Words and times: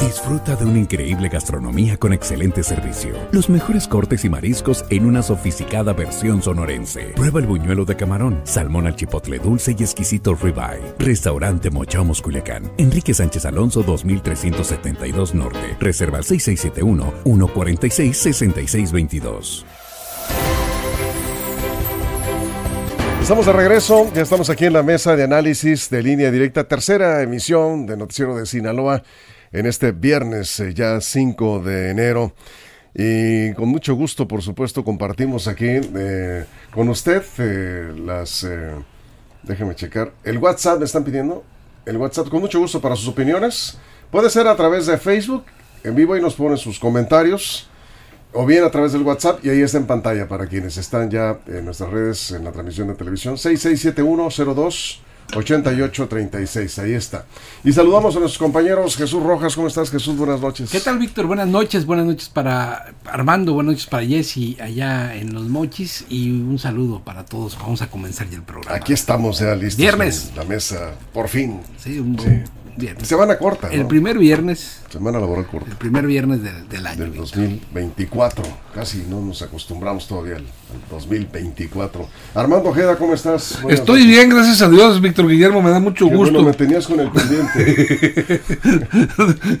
Disfruta 0.00 0.54
de 0.54 0.64
una 0.64 0.78
increíble 0.78 1.28
gastronomía 1.28 1.96
con 1.96 2.12
excelente 2.12 2.62
servicio. 2.62 3.14
Los 3.32 3.50
mejores 3.50 3.88
cortes 3.88 4.24
y 4.24 4.28
mariscos 4.28 4.84
en 4.90 5.04
una 5.04 5.22
sofisticada 5.22 5.92
versión 5.92 6.40
sonorense. 6.40 7.12
Prueba 7.16 7.40
el 7.40 7.46
buñuelo 7.46 7.84
de 7.84 7.96
camarón, 7.96 8.40
salmón 8.44 8.86
al 8.86 8.94
chipotle 8.94 9.40
dulce 9.40 9.74
y 9.76 9.82
exquisito 9.82 10.34
ribeye. 10.34 10.94
Restaurante 11.00 11.70
Mochomos 11.70 12.22
Culiacán. 12.22 12.70
Enrique 12.78 13.12
Sánchez 13.12 13.44
Alonso 13.44 13.82
2372 13.82 15.34
Norte. 15.34 15.76
Reserva 15.80 16.18
al 16.18 16.24
6671 16.24 17.14
146 17.24 18.16
6622. 18.16 19.66
Estamos 23.20 23.44
de 23.44 23.52
regreso, 23.52 24.10
ya 24.14 24.22
estamos 24.22 24.48
aquí 24.48 24.64
en 24.64 24.72
la 24.72 24.82
mesa 24.82 25.14
de 25.14 25.24
análisis 25.24 25.90
de 25.90 26.02
línea 26.02 26.30
directa, 26.30 26.64
tercera 26.64 27.20
emisión 27.20 27.84
de 27.84 27.96
Noticiero 27.96 28.34
de 28.36 28.46
Sinaloa 28.46 29.02
en 29.52 29.66
este 29.66 29.92
viernes 29.92 30.60
eh, 30.60 30.74
ya 30.74 31.00
5 31.00 31.60
de 31.60 31.90
enero. 31.90 32.32
Y 32.94 33.52
con 33.54 33.68
mucho 33.68 33.94
gusto, 33.94 34.26
por 34.26 34.42
supuesto, 34.42 34.82
compartimos 34.82 35.46
aquí 35.46 35.66
eh, 35.66 36.44
con 36.72 36.88
usted 36.88 37.22
eh, 37.38 37.92
las... 38.04 38.46
déjeme 39.42 39.74
checar. 39.74 40.12
El 40.24 40.38
WhatsApp 40.38 40.78
me 40.78 40.84
están 40.84 41.04
pidiendo. 41.04 41.44
El 41.86 41.96
WhatsApp 41.96 42.28
con 42.28 42.40
mucho 42.40 42.58
gusto 42.58 42.80
para 42.80 42.96
sus 42.96 43.08
opiniones. 43.08 43.78
Puede 44.10 44.30
ser 44.30 44.46
a 44.46 44.56
través 44.56 44.86
de 44.86 44.98
Facebook 44.98 45.44
en 45.84 45.94
vivo 45.94 46.16
y 46.16 46.20
nos 46.20 46.34
ponen 46.34 46.58
sus 46.58 46.78
comentarios. 46.78 47.68
O 48.32 48.44
bien 48.44 48.62
a 48.64 48.70
través 48.70 48.92
del 48.92 49.02
WhatsApp 49.02 49.44
y 49.44 49.48
ahí 49.48 49.62
está 49.62 49.78
en 49.78 49.86
pantalla 49.86 50.28
para 50.28 50.46
quienes 50.46 50.76
están 50.76 51.10
ya 51.10 51.38
en 51.46 51.64
nuestras 51.64 51.90
redes 51.90 52.30
en 52.32 52.44
la 52.44 52.52
transmisión 52.52 52.88
de 52.88 52.94
televisión. 52.94 53.38
667102 53.38 55.02
8836, 55.34 56.78
ahí 56.78 56.92
está. 56.94 57.26
Y 57.62 57.72
saludamos 57.72 58.16
a 58.16 58.20
nuestros 58.20 58.38
compañeros. 58.38 58.96
Jesús 58.96 59.22
Rojas, 59.22 59.54
¿cómo 59.54 59.68
estás 59.68 59.90
Jesús? 59.90 60.16
Buenas 60.16 60.40
noches. 60.40 60.70
¿Qué 60.70 60.80
tal 60.80 60.98
Víctor? 60.98 61.26
Buenas 61.26 61.48
noches, 61.48 61.84
buenas 61.84 62.06
noches 62.06 62.28
para 62.28 62.94
Armando, 63.04 63.52
buenas 63.52 63.74
noches 63.74 63.86
para 63.86 64.06
Jesse 64.06 64.58
allá 64.60 65.14
en 65.14 65.34
Los 65.34 65.44
Mochis 65.44 66.06
y 66.08 66.30
un 66.30 66.58
saludo 66.58 67.00
para 67.00 67.24
todos. 67.24 67.58
Vamos 67.58 67.82
a 67.82 67.90
comenzar 67.90 68.28
ya 68.30 68.36
el 68.36 68.42
programa. 68.42 68.74
Aquí 68.74 68.92
estamos 68.92 69.40
ya 69.40 69.54
listos. 69.54 69.76
Viernes. 69.76 70.32
La 70.34 70.44
mesa, 70.44 70.94
por 71.12 71.28
fin. 71.28 71.60
Sí, 71.78 71.98
un, 71.98 72.18
sí. 72.18 72.42
Semana 73.02 73.38
corta. 73.38 73.68
El 73.68 73.86
primer 73.86 74.18
viernes. 74.18 74.80
Semana 74.90 75.18
laboral 75.18 75.46
corta. 75.46 75.70
El 75.70 75.76
primer 75.76 76.06
viernes 76.06 76.40
del 76.42 76.86
año. 76.86 77.04
Del 77.04 77.14
2024. 77.14 78.44
Casi 78.74 79.04
no 79.08 79.20
nos 79.20 79.42
acostumbramos 79.42 80.06
todavía 80.06 80.36
al, 80.36 80.44
2024. 80.90 82.08
Armando 82.34 82.68
Ojeda, 82.68 82.96
¿cómo 82.96 83.14
estás? 83.14 83.58
Estoy 83.68 84.06
bien, 84.06 84.28
gracias 84.28 84.62
a 84.62 84.68
Dios, 84.68 85.00
Víctor 85.00 85.28
Guillermo, 85.28 85.62
me 85.62 85.70
da 85.70 85.80
mucho 85.80 86.06
gusto. 86.06 86.34
Bueno, 86.34 86.42
me 86.42 86.52
tenías 86.52 86.86
con 86.86 87.00
el 87.00 87.10
pendiente. 87.10 88.40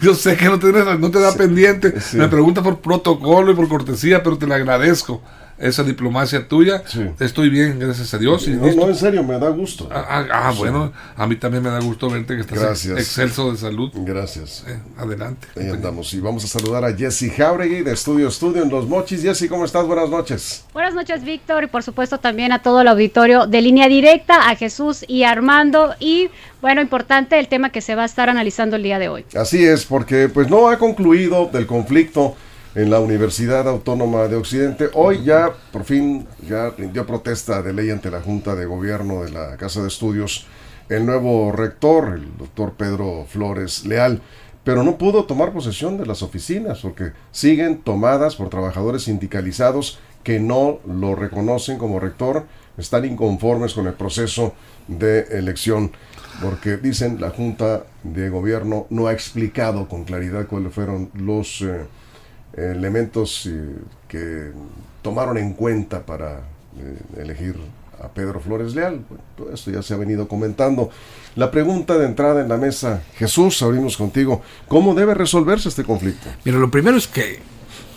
Yo 0.02 0.14
sé 0.14 0.36
que 0.36 0.44
no 0.46 0.58
te, 0.58 0.72
no 0.72 1.10
te 1.10 1.20
da 1.20 1.34
pendiente. 1.34 1.94
Me 2.14 2.28
pregunta 2.28 2.62
por 2.62 2.80
protocolo 2.80 3.52
y 3.52 3.54
por 3.54 3.68
cortesía, 3.68 4.22
pero 4.22 4.38
te 4.38 4.46
lo 4.46 4.54
agradezco 4.54 5.22
esa 5.58 5.82
diplomacia 5.82 6.46
tuya. 6.46 6.82
Estoy 7.18 7.50
bien, 7.50 7.78
gracias 7.78 8.14
a 8.14 8.18
Dios. 8.18 8.46
no, 8.48 8.72
no, 8.72 8.88
en 8.88 8.94
serio, 8.94 9.22
me 9.22 9.38
da 9.38 9.48
gusto. 9.48 9.88
Ah, 9.90 10.04
ah, 10.08 10.26
ah 10.30 10.54
bueno, 10.56 10.92
a 11.16 11.26
mí 11.26 11.36
también 11.36 11.62
me 11.62 11.70
da 11.70 11.80
gusto 11.80 12.08
verte 12.08 12.34
que 12.36 12.42
estás 12.42 12.86
excelso 12.86 13.50
de 13.52 13.58
salud. 13.58 13.90
Gracias. 13.94 14.64
Eh, 14.68 14.78
adelante. 14.96 15.48
Ahí 15.56 15.68
andamos. 15.68 16.12
Y 16.14 16.20
vamos 16.20 16.44
a 16.44 16.48
saludar 16.48 16.84
a 16.84 16.94
Jesse 16.94 17.32
Jauregui 17.36 17.82
de 17.82 17.92
Estudio 17.92 18.28
Estudio 18.28 18.62
en 18.62 18.70
Los 18.70 18.86
Mochis. 18.86 19.22
Jesse, 19.22 19.48
¿cómo 19.48 19.64
estás? 19.64 19.86
Buenas 19.86 20.10
noches. 20.10 20.64
Buenas 20.72 20.94
noches, 20.94 21.24
Víctor, 21.24 21.64
y 21.64 21.66
por 21.66 21.82
supuesto 21.82 22.18
también 22.18 22.52
a 22.52 22.62
todo 22.62 22.80
el 22.82 22.88
auditorio 22.88 23.46
de 23.46 23.60
línea 23.62 23.88
directa, 23.88 24.48
a 24.48 24.56
Jesús 24.56 25.04
y 25.08 25.24
Armando. 25.24 25.94
Y 25.98 26.30
bueno, 26.60 26.80
importante 26.80 27.38
el 27.38 27.48
tema 27.48 27.70
que 27.70 27.80
se 27.80 27.94
va 27.94 28.02
a 28.02 28.06
estar 28.06 28.28
analizando 28.28 28.76
el 28.76 28.82
día 28.82 28.98
de 28.98 29.08
hoy. 29.08 29.24
Así 29.34 29.64
es, 29.64 29.84
porque 29.84 30.28
pues 30.28 30.48
no 30.48 30.68
ha 30.68 30.78
concluido 30.78 31.50
del 31.52 31.66
conflicto 31.66 32.36
en 32.74 32.90
la 32.90 33.00
Universidad 33.00 33.68
Autónoma 33.68 34.28
de 34.28 34.36
Occidente. 34.36 34.88
Hoy 34.94 35.24
ya, 35.24 35.50
por 35.72 35.84
fin, 35.84 36.26
ya 36.48 36.70
rindió 36.70 37.06
protesta 37.06 37.62
de 37.62 37.72
ley 37.72 37.90
ante 37.90 38.10
la 38.10 38.20
Junta 38.20 38.54
de 38.54 38.66
Gobierno 38.66 39.24
de 39.24 39.30
la 39.30 39.56
Casa 39.56 39.82
de 39.82 39.88
Estudios 39.88 40.46
el 40.88 41.04
nuevo 41.04 41.52
rector, 41.52 42.14
el 42.14 42.36
doctor 42.38 42.72
Pedro 42.74 43.26
Flores 43.28 43.84
Leal, 43.84 44.22
pero 44.64 44.82
no 44.82 44.98
pudo 44.98 45.24
tomar 45.24 45.52
posesión 45.52 45.98
de 45.98 46.06
las 46.06 46.22
oficinas 46.22 46.80
porque 46.80 47.12
siguen 47.30 47.78
tomadas 47.78 48.36
por 48.36 48.48
trabajadores 48.48 49.02
sindicalizados 49.02 49.98
que 50.22 50.40
no 50.40 50.80
lo 50.86 51.14
reconocen 51.14 51.78
como 51.78 52.00
rector, 52.00 52.46
están 52.76 53.04
inconformes 53.04 53.74
con 53.74 53.86
el 53.86 53.94
proceso 53.94 54.54
de 54.86 55.20
elección 55.38 55.92
porque 56.42 56.76
dicen 56.76 57.20
la 57.20 57.30
Junta 57.30 57.84
de 58.02 58.28
Gobierno 58.28 58.86
no 58.90 59.06
ha 59.08 59.12
explicado 59.12 59.88
con 59.88 60.04
claridad 60.04 60.46
cuáles 60.46 60.72
fueron 60.72 61.10
los... 61.14 61.62
Eh, 61.62 61.86
elementos 62.58 63.46
eh, 63.46 63.76
que 64.06 64.50
tomaron 65.02 65.38
en 65.38 65.52
cuenta 65.52 66.04
para 66.04 66.40
eh, 66.78 66.98
elegir 67.18 67.56
a 68.02 68.08
Pedro 68.08 68.40
Flores 68.40 68.74
Leal. 68.74 69.00
todo 69.36 69.52
esto 69.52 69.70
ya 69.70 69.82
se 69.82 69.94
ha 69.94 69.96
venido 69.96 70.28
comentando. 70.28 70.90
La 71.34 71.50
pregunta 71.50 71.98
de 71.98 72.06
entrada 72.06 72.40
en 72.40 72.48
la 72.48 72.56
mesa, 72.56 73.02
Jesús, 73.16 73.62
abrimos 73.62 73.96
contigo, 73.96 74.42
¿cómo 74.68 74.94
debe 74.94 75.14
resolverse 75.14 75.68
este 75.68 75.84
conflicto? 75.84 76.28
Mira, 76.44 76.58
lo 76.58 76.70
primero 76.70 76.96
es 76.96 77.08
que 77.08 77.40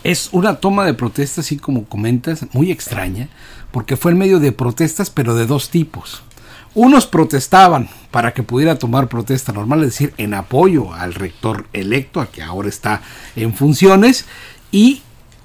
es 0.04 0.30
una 0.32 0.60
toma 0.60 0.86
de 0.86 0.94
protesta, 0.94 1.42
así 1.42 1.58
como 1.58 1.86
comentas, 1.86 2.46
muy 2.54 2.72
extraña, 2.72 3.30
porque 3.72 3.98
fue 3.98 4.12
en 4.12 4.18
medio 4.18 4.40
de 4.40 4.52
protestas, 4.52 5.10
pero 5.10 5.36
de 5.36 5.46
dos 5.46 5.70
tipos. 5.70 6.24
Unos 6.74 7.06
protestaban 7.06 7.90
para 8.12 8.34
que 8.34 8.44
pudiera 8.44 8.78
tomar 8.78 9.08
protesta 9.08 9.54
normal, 9.54 9.80
es 9.80 9.88
decir, 9.88 10.14
en 10.18 10.34
apoyo 10.34 10.94
al 10.94 11.14
rector 11.14 11.66
electo, 11.74 12.22
a 12.22 12.30
que 12.30 12.44
ahora 12.44 12.70
está 12.70 13.02
en 13.36 13.54
funciones, 13.54 14.26
y 14.72 15.02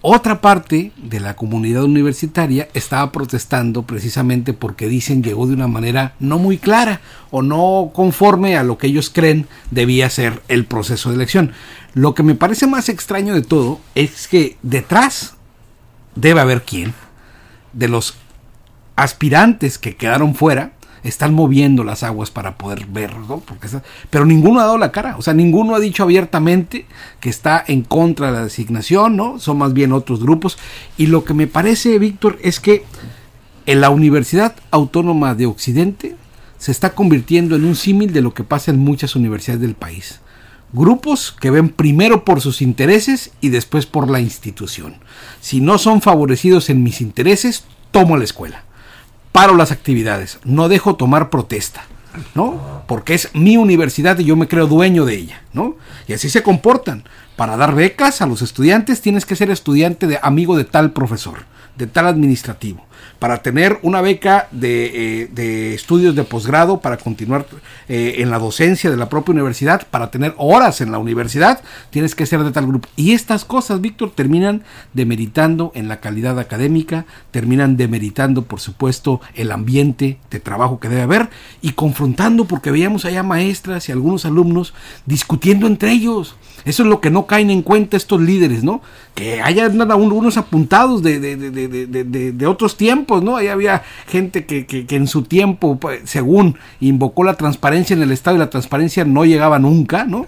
otra 0.09 0.41
parte 0.41 0.93
de 0.97 1.19
la 1.19 1.35
comunidad 1.35 1.83
universitaria 1.83 2.69
estaba 2.75 3.11
protestando 3.11 3.83
precisamente 3.83 4.53
porque 4.53 4.87
dicen 4.87 5.21
llegó 5.21 5.49
de 5.49 5.55
una 5.55 5.67
manera 5.67 6.15
no 6.21 6.39
muy 6.39 6.59
clara 6.59 7.01
o 7.33 7.43
no 7.43 7.91
conforme 7.93 8.57
a 8.57 8.63
lo 8.63 8.79
que 8.79 8.87
ellos 8.87 9.11
creen 9.11 9.49
debía 9.73 10.09
ser 10.09 10.43
el 10.47 10.65
proceso 10.65 11.09
de 11.09 11.17
elección. 11.17 11.53
Lo 11.93 12.15
que 12.15 12.23
me 12.23 12.37
parece 12.37 12.69
más 12.69 12.89
extraño 12.89 13.35
de 13.35 13.43
todo 13.43 13.81
es 13.97 14.29
que 14.29 14.57
detrás 14.63 15.35
debe 16.15 16.41
haber 16.41 16.63
quién 16.63 16.95
de 17.73 17.89
los 17.89 18.15
aspirantes 18.95 19.77
que 19.77 19.97
quedaron 19.97 20.37
fuera 20.37 20.76
están 21.09 21.35
moviendo 21.35 21.85
las 21.85 22.03
aguas 22.03 22.31
para 22.31 22.59
poder 22.59 22.87
verlo, 22.87 23.43
porque 23.47 23.69
pero 24.11 24.25
ninguno 24.25 24.61
ha 24.61 24.65
dado 24.65 24.79
la 24.79 24.93
cara, 24.93 25.17
o 25.17 25.23
sea, 25.23 25.35
ninguno 25.35 25.75
ha 25.75 25.81
dicho 25.81 26.03
abiertamente 26.03 26.87
que 27.21 27.29
está 27.29 27.65
en 27.67 27.83
contra 27.83 28.27
de 28.27 28.33
la 28.33 28.45
designación, 28.45 29.17
¿no? 29.17 29.39
Son 29.39 29.59
más 29.59 29.73
bien 29.73 29.93
otros 29.93 30.21
grupos. 30.21 30.59
Y 30.97 31.07
lo 31.07 31.25
que 31.25 31.35
me 31.35 31.47
parece, 31.47 31.99
Víctor, 31.99 32.39
es 32.43 32.61
que 32.61 32.85
en 33.67 33.81
la 33.81 33.91
Universidad 33.91 34.57
Autónoma 34.71 35.35
de 35.35 35.47
Occidente 35.47 36.17
se 36.59 36.73
está 36.73 36.95
convirtiendo 36.95 37.57
en 37.57 37.65
un 37.65 37.77
símil 37.77 38.13
de 38.13 38.23
lo 38.23 38.35
que 38.35 38.45
pasa 38.45 38.71
en 38.71 38.79
muchas 38.79 39.15
universidades 39.17 39.61
del 39.61 39.75
país. 39.75 40.21
Grupos 40.73 41.31
que 41.33 41.51
ven 41.51 41.69
primero 41.69 42.25
por 42.25 42.41
sus 42.41 42.61
intereses 42.61 43.31
y 43.41 43.51
después 43.51 43.87
por 43.87 44.11
la 44.11 44.21
institución. 44.21 44.97
Si 45.41 45.61
no 45.61 45.79
son 45.79 46.03
favorecidos 46.03 46.71
en 46.71 46.83
mis 46.83 47.01
intereses, 47.01 47.65
tomo 47.93 48.17
la 48.17 48.25
escuela 48.25 48.66
paro 49.37 49.55
las 49.55 49.71
actividades, 49.71 50.39
no 50.45 50.71
dejo 50.71 50.97
tomar 50.97 51.29
protesta, 51.29 51.85
¿no? 52.35 52.83
Porque 52.87 53.13
es 53.13 53.29
mi 53.35 53.59
universidad 53.59 54.19
y 54.19 54.25
yo 54.25 54.35
me 54.35 54.49
creo 54.49 54.67
dueño 54.67 55.05
de 55.05 55.15
ella, 55.15 55.43
¿no? 55.53 55.77
Y 56.09 56.15
así 56.15 56.31
se 56.31 56.43
comportan. 56.43 57.05
Para 57.37 57.59
dar 57.59 57.75
becas 57.75 58.23
a 58.23 58.27
los 58.27 58.41
estudiantes 58.41 59.03
tienes 59.03 59.27
que 59.27 59.37
ser 59.37 59.51
estudiante 59.51 60.07
de 60.07 60.19
amigo 60.23 60.57
de 60.57 60.65
tal 60.65 60.93
profesor, 60.93 61.41
de 61.77 61.87
tal 61.87 62.07
administrativo 62.07 62.87
para 63.19 63.43
tener 63.43 63.79
una 63.83 64.01
beca 64.01 64.49
de, 64.51 65.31
eh, 65.37 65.75
estudios 65.75 66.15
de 66.15 66.25
posgrado, 66.25 66.81
para 66.81 66.97
continuar 66.97 67.47
eh, 67.89 68.17
en 68.19 68.31
la 68.31 68.39
docencia 68.39 68.91
de 68.91 68.97
la 68.97 69.09
propia 69.09 69.33
universidad, 69.33 69.87
para 69.91 70.11
tener 70.11 70.35
horas 70.37 70.81
en 70.81 70.93
la 70.93 70.99
universidad, 70.99 71.61
tienes 71.91 72.15
que 72.15 72.27
ser 72.27 72.43
de 72.45 72.53
tal 72.53 72.67
grupo. 72.67 72.89
Y 72.97 73.13
estas 73.13 73.45
cosas, 73.45 73.81
Víctor, 73.81 74.11
terminan 74.11 74.63
demeritando 74.93 75.73
en 75.75 75.89
la 75.89 76.01
calidad 76.01 76.39
académica, 76.39 77.07
terminan 77.31 77.77
demeritando, 77.77 78.43
por 78.43 78.61
supuesto, 78.61 79.21
el 79.35 79.53
ambiente 79.53 80.19
de 80.31 80.41
trabajo 80.41 80.81
que 80.81 80.89
debe 80.89 81.03
haber 81.03 81.31
y 81.63 81.73
confrontando, 81.73 82.47
porque 82.47 82.71
veíamos 82.71 83.05
allá 83.05 83.23
maestras 83.23 83.89
y 83.89 83.93
algunos 83.93 84.25
alumnos 84.25 84.75
discutiendo 85.07 85.67
entre 85.67 85.93
ellos. 85.93 86.37
Eso 86.65 86.83
es 86.83 86.89
lo 86.89 87.01
que 87.01 87.11
no 87.11 87.27
caen 87.27 87.51
en 87.51 87.63
cuenta 87.63 87.97
estos 87.97 88.21
líderes, 88.21 88.65
¿no? 88.65 88.83
Que 89.15 89.41
haya 89.41 89.69
nada, 89.69 89.95
unos 89.95 90.37
apuntados 90.37 91.03
de, 91.03 91.21
de, 91.21 91.37
de, 91.37 92.33
de, 92.33 92.47
otros 92.47 92.77
tiempos, 92.77 92.96
¿no? 93.23 93.37
Ahí 93.37 93.49
había 93.49 93.83
gente 94.07 94.47
que, 94.47 94.67
que, 94.67 94.87
que, 94.87 94.97
en 94.97 95.07
su 95.07 95.23
tiempo, 95.23 95.79
pues, 95.79 96.01
según 96.05 96.57
invocó 96.81 97.25
la 97.25 97.35
transparencia 97.35 97.95
en 97.95 98.03
el 98.03 98.13
Estado 98.13 98.37
y 98.37 98.41
la 98.41 98.51
transparencia 98.51 99.05
no 99.05 99.25
llegaba 99.25 99.59
nunca, 99.59 100.05
¿no? 100.05 100.27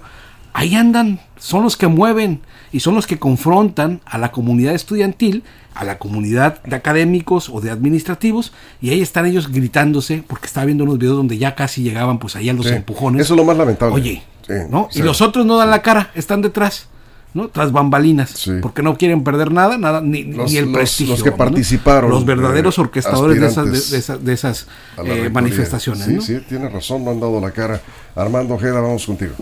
ahí 0.59 0.75
andan, 0.75 1.21
son 1.39 1.63
los 1.63 1.77
que 1.77 1.87
mueven 1.87 2.41
y 2.73 2.81
son 2.81 2.97
los 2.97 3.07
que 3.07 3.17
confrontan 3.17 4.01
a 4.05 4.19
la 4.19 4.33
comunidad 4.33 4.75
estudiantil, 4.75 5.45
a 5.73 5.85
la 5.85 5.99
comunidad 5.99 6.61
de 6.65 6.75
académicos 6.75 7.49
o 7.49 7.61
de 7.61 7.71
administrativos, 7.71 8.53
y 8.81 8.91
ahí 8.91 9.01
están 9.01 9.27
ellos 9.27 9.53
gritándose, 9.53 10.25
porque 10.27 10.47
estaba 10.47 10.67
viendo 10.67 10.83
unos 10.83 10.99
videos 10.99 11.17
donde 11.17 11.39
ya 11.39 11.55
casi 11.55 11.83
llegaban 11.85 12.19
pues 12.19 12.35
ahí 12.35 12.49
a 12.49 12.53
los 12.53 12.67
empujones. 12.67 13.23
Eso 13.23 13.35
es 13.35 13.39
lo 13.39 13.45
más 13.45 13.57
lamentable. 13.57 13.95
Oye, 13.95 14.23
¿no? 14.69 14.89
Y 14.93 15.03
los 15.03 15.21
otros 15.21 15.47
no 15.47 15.57
dan 15.57 15.71
la 15.71 15.81
cara, 15.81 16.11
están 16.17 16.43
detrás. 16.43 16.89
¿No? 17.39 17.49
Tras 17.49 17.73
bambalinas, 17.73 18.51
porque 18.61 18.83
no 18.83 18.99
quieren 18.99 19.25
perder 19.25 19.53
nada, 19.53 19.79
nada 19.79 20.03
ni, 20.03 20.21
el 20.57 20.73
prestigio. 20.73 21.15
Los 21.15 21.23
que 21.23 21.33
participaron. 21.33 22.11
Los 22.11 22.27
verdaderos 22.27 22.79
orquestadores 22.79 23.41
de 23.41 23.47
esas, 23.47 24.25
de 24.25 24.33
esas, 24.33 24.67
eh, 25.05 25.31
manifestaciones. 25.33 26.05
Sí, 26.05 26.21
sí, 26.21 26.45
tiene 26.49 26.69
razón, 26.69 27.05
no 27.05 27.13
han 27.13 27.21
dado 27.21 27.41
la 27.41 27.51
cara. 27.53 27.81
Armando 28.15 28.55
Ojeda, 28.55 28.81
vamos 28.81 29.07
contigo. 29.07 29.35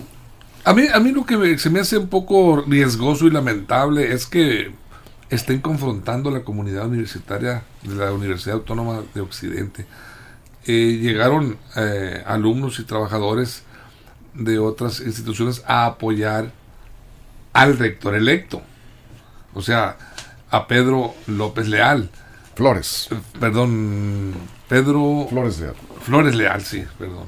A 0.64 0.74
mí, 0.74 0.82
a 0.92 1.00
mí 1.00 1.12
lo 1.12 1.24
que 1.24 1.58
se 1.58 1.70
me 1.70 1.80
hace 1.80 1.96
un 1.96 2.08
poco 2.08 2.62
riesgoso 2.66 3.26
y 3.26 3.30
lamentable 3.30 4.12
es 4.12 4.26
que 4.26 4.72
estén 5.30 5.60
confrontando 5.60 6.28
a 6.28 6.32
la 6.32 6.44
comunidad 6.44 6.86
universitaria 6.86 7.62
de 7.82 7.94
la 7.94 8.12
Universidad 8.12 8.56
Autónoma 8.56 9.02
de 9.14 9.20
Occidente. 9.20 9.86
Eh, 10.66 10.98
llegaron 11.00 11.56
eh, 11.76 12.22
alumnos 12.26 12.78
y 12.80 12.84
trabajadores 12.84 13.62
de 14.34 14.58
otras 14.58 15.00
instituciones 15.00 15.62
a 15.66 15.86
apoyar 15.86 16.50
al 17.56 17.78
rector 17.78 18.14
electo, 18.14 18.62
o 19.54 19.62
sea, 19.62 19.96
a 20.50 20.66
Pedro 20.66 21.14
López 21.26 21.68
Leal. 21.68 22.10
Flores. 22.54 23.08
Perdón, 23.40 24.34
Pedro... 24.68 25.26
Flores 25.30 25.58
Leal. 25.60 25.74
Flores 26.02 26.34
Leal, 26.34 26.60
sí, 26.62 26.84
perdón. 26.98 27.24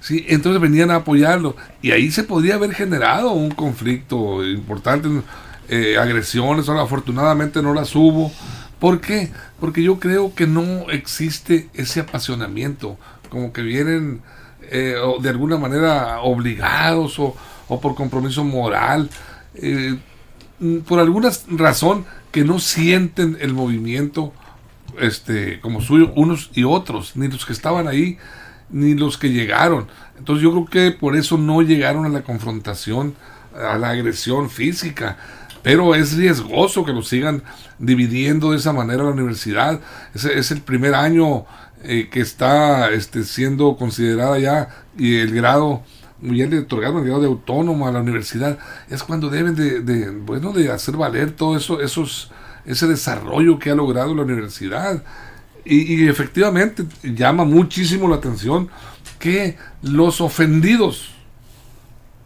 Sí, 0.00 0.26
entonces 0.28 0.60
venían 0.60 0.90
a 0.90 0.96
apoyarlo 0.96 1.56
y 1.80 1.92
ahí 1.92 2.10
se 2.10 2.24
podría 2.24 2.56
haber 2.56 2.74
generado 2.74 3.32
un 3.32 3.52
conflicto 3.52 4.44
importante, 4.44 5.08
eh, 5.70 5.96
agresiones, 5.98 6.68
afortunadamente 6.68 7.62
no 7.62 7.72
las 7.72 7.94
hubo. 7.96 8.30
¿Por 8.78 9.00
qué? 9.00 9.30
Porque 9.60 9.82
yo 9.82 9.98
creo 9.98 10.34
que 10.34 10.46
no 10.46 10.90
existe 10.90 11.70
ese 11.72 12.00
apasionamiento, 12.00 12.98
como 13.30 13.54
que 13.54 13.62
vienen 13.62 14.20
eh, 14.62 14.96
de 15.20 15.28
alguna 15.30 15.56
manera 15.56 16.20
obligados 16.20 17.18
o, 17.18 17.34
o 17.68 17.80
por 17.80 17.94
compromiso 17.94 18.44
moral 18.44 19.08
eh, 19.54 19.98
por 20.86 21.00
alguna 21.00 21.30
razón 21.48 22.04
que 22.30 22.44
no 22.44 22.58
sienten 22.58 23.38
el 23.40 23.54
movimiento 23.54 24.32
este 25.00 25.60
como 25.60 25.80
suyo 25.80 26.12
unos 26.16 26.50
y 26.54 26.64
otros, 26.64 27.16
ni 27.16 27.28
los 27.28 27.46
que 27.46 27.52
estaban 27.52 27.88
ahí, 27.88 28.18
ni 28.68 28.94
los 28.94 29.18
que 29.18 29.30
llegaron. 29.30 29.88
Entonces 30.18 30.42
yo 30.42 30.50
creo 30.50 30.66
que 30.66 30.96
por 30.96 31.16
eso 31.16 31.38
no 31.38 31.62
llegaron 31.62 32.04
a 32.04 32.08
la 32.08 32.22
confrontación, 32.22 33.14
a 33.54 33.78
la 33.78 33.90
agresión 33.90 34.50
física. 34.50 35.16
Pero 35.62 35.94
es 35.94 36.16
riesgoso 36.16 36.86
que 36.86 36.92
lo 36.92 37.02
sigan 37.02 37.42
dividiendo 37.78 38.50
de 38.50 38.56
esa 38.56 38.72
manera 38.72 39.04
la 39.04 39.10
universidad. 39.10 39.80
Es, 40.14 40.24
es 40.24 40.50
el 40.50 40.62
primer 40.62 40.94
año 40.94 41.44
eh, 41.82 42.08
que 42.10 42.20
está 42.20 42.90
este, 42.90 43.24
siendo 43.24 43.76
considerada 43.76 44.38
ya 44.38 44.68
y 44.98 45.16
el 45.16 45.34
grado 45.34 45.82
ya 46.22 46.46
le 46.46 46.60
otorgaron 46.60 46.98
el 46.98 47.04
grado 47.04 47.20
de 47.20 47.26
autónomo 47.28 47.86
a 47.86 47.92
la 47.92 48.00
universidad, 48.00 48.58
es 48.88 49.02
cuando 49.02 49.30
deben 49.30 49.54
de, 49.54 50.10
bueno, 50.10 50.52
de 50.52 50.70
hacer 50.70 50.96
valer 50.96 51.32
todo 51.32 51.56
eso, 51.56 51.80
esos, 51.80 52.30
ese 52.64 52.86
desarrollo 52.86 53.58
que 53.58 53.70
ha 53.70 53.74
logrado 53.74 54.14
la 54.14 54.22
universidad. 54.22 55.02
Y, 55.64 56.08
efectivamente 56.08 56.84
llama 57.02 57.44
muchísimo 57.44 58.08
la 58.08 58.16
atención 58.16 58.68
que 59.18 59.58
los 59.82 60.20
ofendidos, 60.20 61.12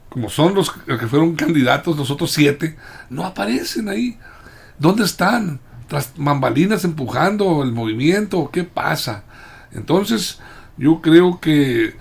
como 0.09 0.31
son 0.31 0.55
los 0.55 0.71
que 0.71 1.07
fueron 1.09 1.35
candidatos, 1.35 1.97
los 1.97 2.11
otros 2.11 2.31
siete, 2.31 2.77
no 3.11 3.25
aparecen 3.25 3.89
ahí. 3.89 4.19
¿Dónde 4.79 5.05
están? 5.05 5.61
Tras 5.89 6.13
mambalinas 6.17 6.85
empujando 6.85 7.63
el 7.63 7.73
movimiento, 7.73 8.51
¿qué 8.53 8.65
pasa? 8.65 9.25
Entonces, 9.73 10.39
yo 10.77 11.01
creo 11.01 11.41
que 11.41 11.95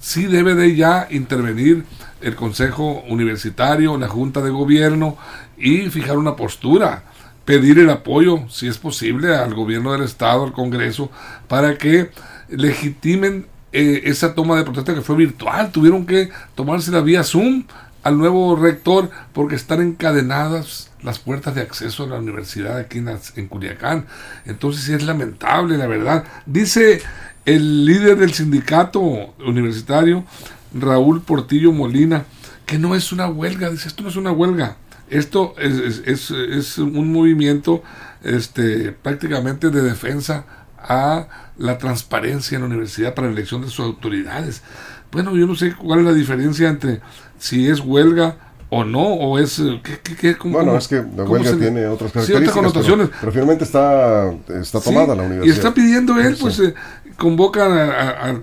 sí 0.00 0.26
debe 0.26 0.54
de 0.54 0.76
ya 0.76 1.08
intervenir 1.10 1.84
el 2.20 2.34
Consejo 2.34 3.02
Universitario, 3.08 3.96
la 3.98 4.08
Junta 4.08 4.40
de 4.42 4.50
Gobierno 4.50 5.16
y 5.56 5.90
fijar 5.90 6.18
una 6.18 6.36
postura, 6.36 7.04
pedir 7.44 7.78
el 7.78 7.90
apoyo, 7.90 8.48
si 8.48 8.68
es 8.68 8.78
posible, 8.78 9.34
al 9.34 9.54
gobierno 9.54 9.92
del 9.92 10.02
Estado, 10.02 10.44
al 10.44 10.52
Congreso, 10.52 11.10
para 11.48 11.78
que 11.78 12.10
legitimen 12.48 13.46
eh, 13.72 14.02
esa 14.04 14.34
toma 14.34 14.56
de 14.56 14.64
protesta 14.64 14.94
que 14.94 15.02
fue 15.02 15.16
virtual. 15.16 15.70
Tuvieron 15.70 16.06
que 16.06 16.30
tomarse 16.54 16.90
la 16.90 17.00
vía 17.00 17.22
Zoom 17.22 17.64
al 18.06 18.18
nuevo 18.18 18.54
rector 18.54 19.10
porque 19.32 19.56
están 19.56 19.80
encadenadas 19.80 20.92
las 21.02 21.18
puertas 21.18 21.56
de 21.56 21.62
acceso 21.62 22.04
a 22.04 22.06
la 22.06 22.18
universidad 22.20 22.78
aquí 22.78 22.98
en, 22.98 23.48
Culiacán. 23.48 24.06
Entonces 24.44 24.88
es 24.90 25.02
lamentable, 25.02 25.76
la 25.76 25.88
verdad. 25.88 26.22
Dice 26.46 27.02
el 27.46 27.84
líder 27.84 28.16
del 28.18 28.32
sindicato 28.32 29.00
universitario, 29.44 30.24
Raúl 30.72 31.20
Portillo 31.20 31.72
Molina, 31.72 32.26
que 32.64 32.78
no 32.78 32.94
es 32.94 33.10
una 33.10 33.26
huelga, 33.26 33.70
dice, 33.70 33.88
esto 33.88 34.04
no 34.04 34.08
es 34.08 34.16
una 34.16 34.30
huelga, 34.30 34.76
esto 35.10 35.56
es, 35.58 36.02
es, 36.06 36.30
es 36.30 36.78
un 36.78 37.12
movimiento 37.12 37.82
este, 38.22 38.92
prácticamente 38.92 39.70
de 39.70 39.82
defensa 39.82 40.44
a 40.78 41.26
la 41.58 41.78
transparencia 41.78 42.54
en 42.54 42.62
la 42.62 42.68
universidad 42.68 43.14
para 43.14 43.26
la 43.26 43.32
elección 43.32 43.62
de 43.62 43.68
sus 43.68 43.80
autoridades. 43.80 44.62
Bueno, 45.10 45.36
yo 45.36 45.46
no 45.46 45.56
sé 45.56 45.74
cuál 45.74 46.00
es 46.00 46.04
la 46.04 46.12
diferencia 46.12 46.68
entre 46.68 47.00
si 47.38 47.68
es 47.68 47.80
huelga 47.80 48.36
o 48.68 48.84
no, 48.84 49.02
o 49.02 49.38
es... 49.38 49.58
Eh, 49.58 49.80
¿qué, 50.20 50.36
bueno, 50.44 50.76
es 50.76 50.88
que 50.88 51.04
la 51.16 51.24
huelga 51.24 51.56
tiene 51.56 51.86
otras 51.86 52.12
características. 52.12 52.54
connotaciones. 52.54 53.10
Pero, 53.20 53.32
finalmente 53.32 53.64
está, 53.64 54.32
está 54.60 54.80
tomada 54.80 55.14
la 55.14 55.22
universidad. 55.22 55.54
Y 55.54 55.56
está 55.56 55.72
pidiendo 55.72 56.18
él, 56.20 56.36
pues, 56.40 56.58
eh, 56.60 56.74
convocan 57.16 57.72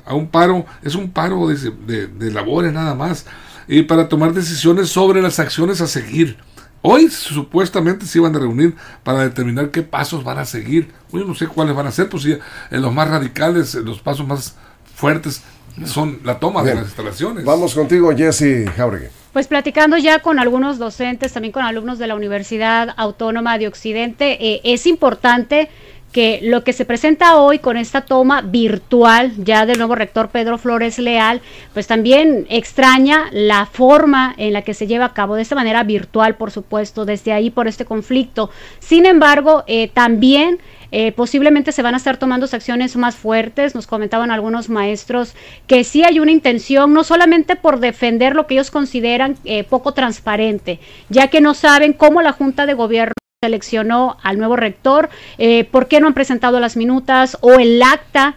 a, 0.06 0.13
un 0.13 0.28
paro, 0.28 0.66
es 0.81 0.95
un 0.95 1.12
paro 1.12 1.48
de, 1.48 2.07
de, 2.07 2.31
labores 2.31 2.74
nada 2.74 2.95
más, 2.95 3.25
y 3.68 3.84
para 3.84 4.10
tomar 4.10 4.34
decisiones 4.34 4.90
sobre 4.90 5.22
las 5.22 5.40
acciones 5.40 5.81
a 5.81 5.88
seguir. 5.88 6.38
Hoy 6.81 7.10
supuestamente 7.10 8.06
se 8.06 8.18
iban 8.18 8.36
a 8.36 8.40
reunir 8.40 8.75
para 9.04 9.24
determinar 9.24 9.72
qué 9.72 9.84
pasos 9.84 10.24
van 10.25 10.38
a 10.38 10.45
seguir. 10.45 10.92
Yo 11.13 11.24
no 11.24 11.34
sé 11.34 11.48
cuáles 11.48 11.75
van 11.75 11.88
a 11.88 11.92
ser, 11.92 12.10
pues 12.10 12.25
en 12.25 12.81
los 12.81 12.94
más 12.94 13.10
radicales, 13.10 13.75
los 13.75 14.01
pasos 14.01 14.28
más 14.28 14.56
fuertes 14.94 15.42
son 15.86 16.20
la 16.24 16.40
toma 16.40 16.64
de 16.64 16.75
las 16.75 16.86
instalaciones. 16.86 17.44
Vamos 17.46 17.74
contigo, 17.74 18.16
Jesse 18.16 18.70
Jauregui. 18.75 19.08
Pues 19.34 19.48
platicando 19.48 19.98
ya 19.98 20.20
con 20.20 20.38
algunos 20.38 20.78
docentes, 20.78 21.34
también 21.34 21.52
con 21.52 21.64
alumnos 21.64 21.98
de 21.98 22.06
la 22.08 22.16
Universidad 22.16 22.94
Autónoma 22.98 23.58
de 23.58 23.68
Occidente, 23.68 24.38
eh, 24.40 24.62
es 24.64 24.86
importante 24.86 25.70
que 26.14 26.40
lo 26.44 26.64
que 26.64 26.72
se 26.72 26.86
presenta 26.86 27.38
hoy 27.38 27.57
con 27.57 27.76
esta 27.76 28.02
toma 28.02 28.42
virtual 28.44 29.33
ya 29.40 29.66
del 29.66 29.80
nuevo 29.80 29.95
rector 29.95 30.30
Pedro 30.30 30.59
Flores 30.59 31.00
Leal, 31.00 31.42
pues 31.74 31.88
también 31.88 32.45
extraña 32.50 33.26
la 33.31 33.66
forma 33.66 34.36
en 34.38 34.54
la 34.54 34.62
que 34.62 34.76
se 34.76 34.86
lleva 34.86 35.06
a 35.06 35.14
cabo 35.14 35.36
de 35.36 35.42
esta 35.42 35.56
manera 35.56 35.83
virtual, 35.83 36.36
por 36.36 36.52
supuesto, 36.52 37.04
desde 37.04 37.33
ahí 37.33 37.50
por 37.50 37.68
este 37.68 37.86
conflicto. 37.86 38.52
Sin 38.80 39.07
embargo, 39.07 39.64
eh, 39.66 39.90
también 39.92 40.59
eh, 40.95 41.12
posiblemente 41.12 41.71
se 41.71 41.81
van 41.81 41.95
a 41.95 41.97
estar 41.97 42.18
tomando 42.18 42.45
acciones 42.54 42.95
más 42.95 43.16
fuertes. 43.16 43.73
Nos 43.73 43.88
comentaban 43.88 44.30
algunos 44.30 44.69
maestros 44.69 45.33
que 45.66 45.83
sí 45.83 46.04
hay 46.04 46.19
una 46.19 46.30
intención, 46.30 46.94
no 46.94 47.04
solamente 47.04 47.56
por 47.56 47.80
defender 47.80 48.35
lo 48.35 48.45
que 48.45 48.54
ellos 48.54 48.69
consideran 48.69 49.35
eh, 49.44 49.64
poco 49.64 49.95
transparente, 49.95 50.80
ya 51.09 51.30
que 51.30 51.42
no 51.42 51.56
saben 51.56 51.94
cómo 51.94 52.21
la 52.21 52.31
Junta 52.31 52.68
de 52.68 52.76
Gobierno 52.76 53.14
seleccionó 53.42 54.18
al 54.21 54.38
nuevo 54.38 54.56
rector, 54.56 55.09
eh, 55.40 55.64
por 55.64 55.88
qué 55.88 56.00
no 56.00 56.06
han 56.06 56.14
presentado 56.14 56.59
las 56.59 56.78
minutas 56.78 57.40
o 57.42 57.54
el 57.54 57.81
acta 57.81 58.35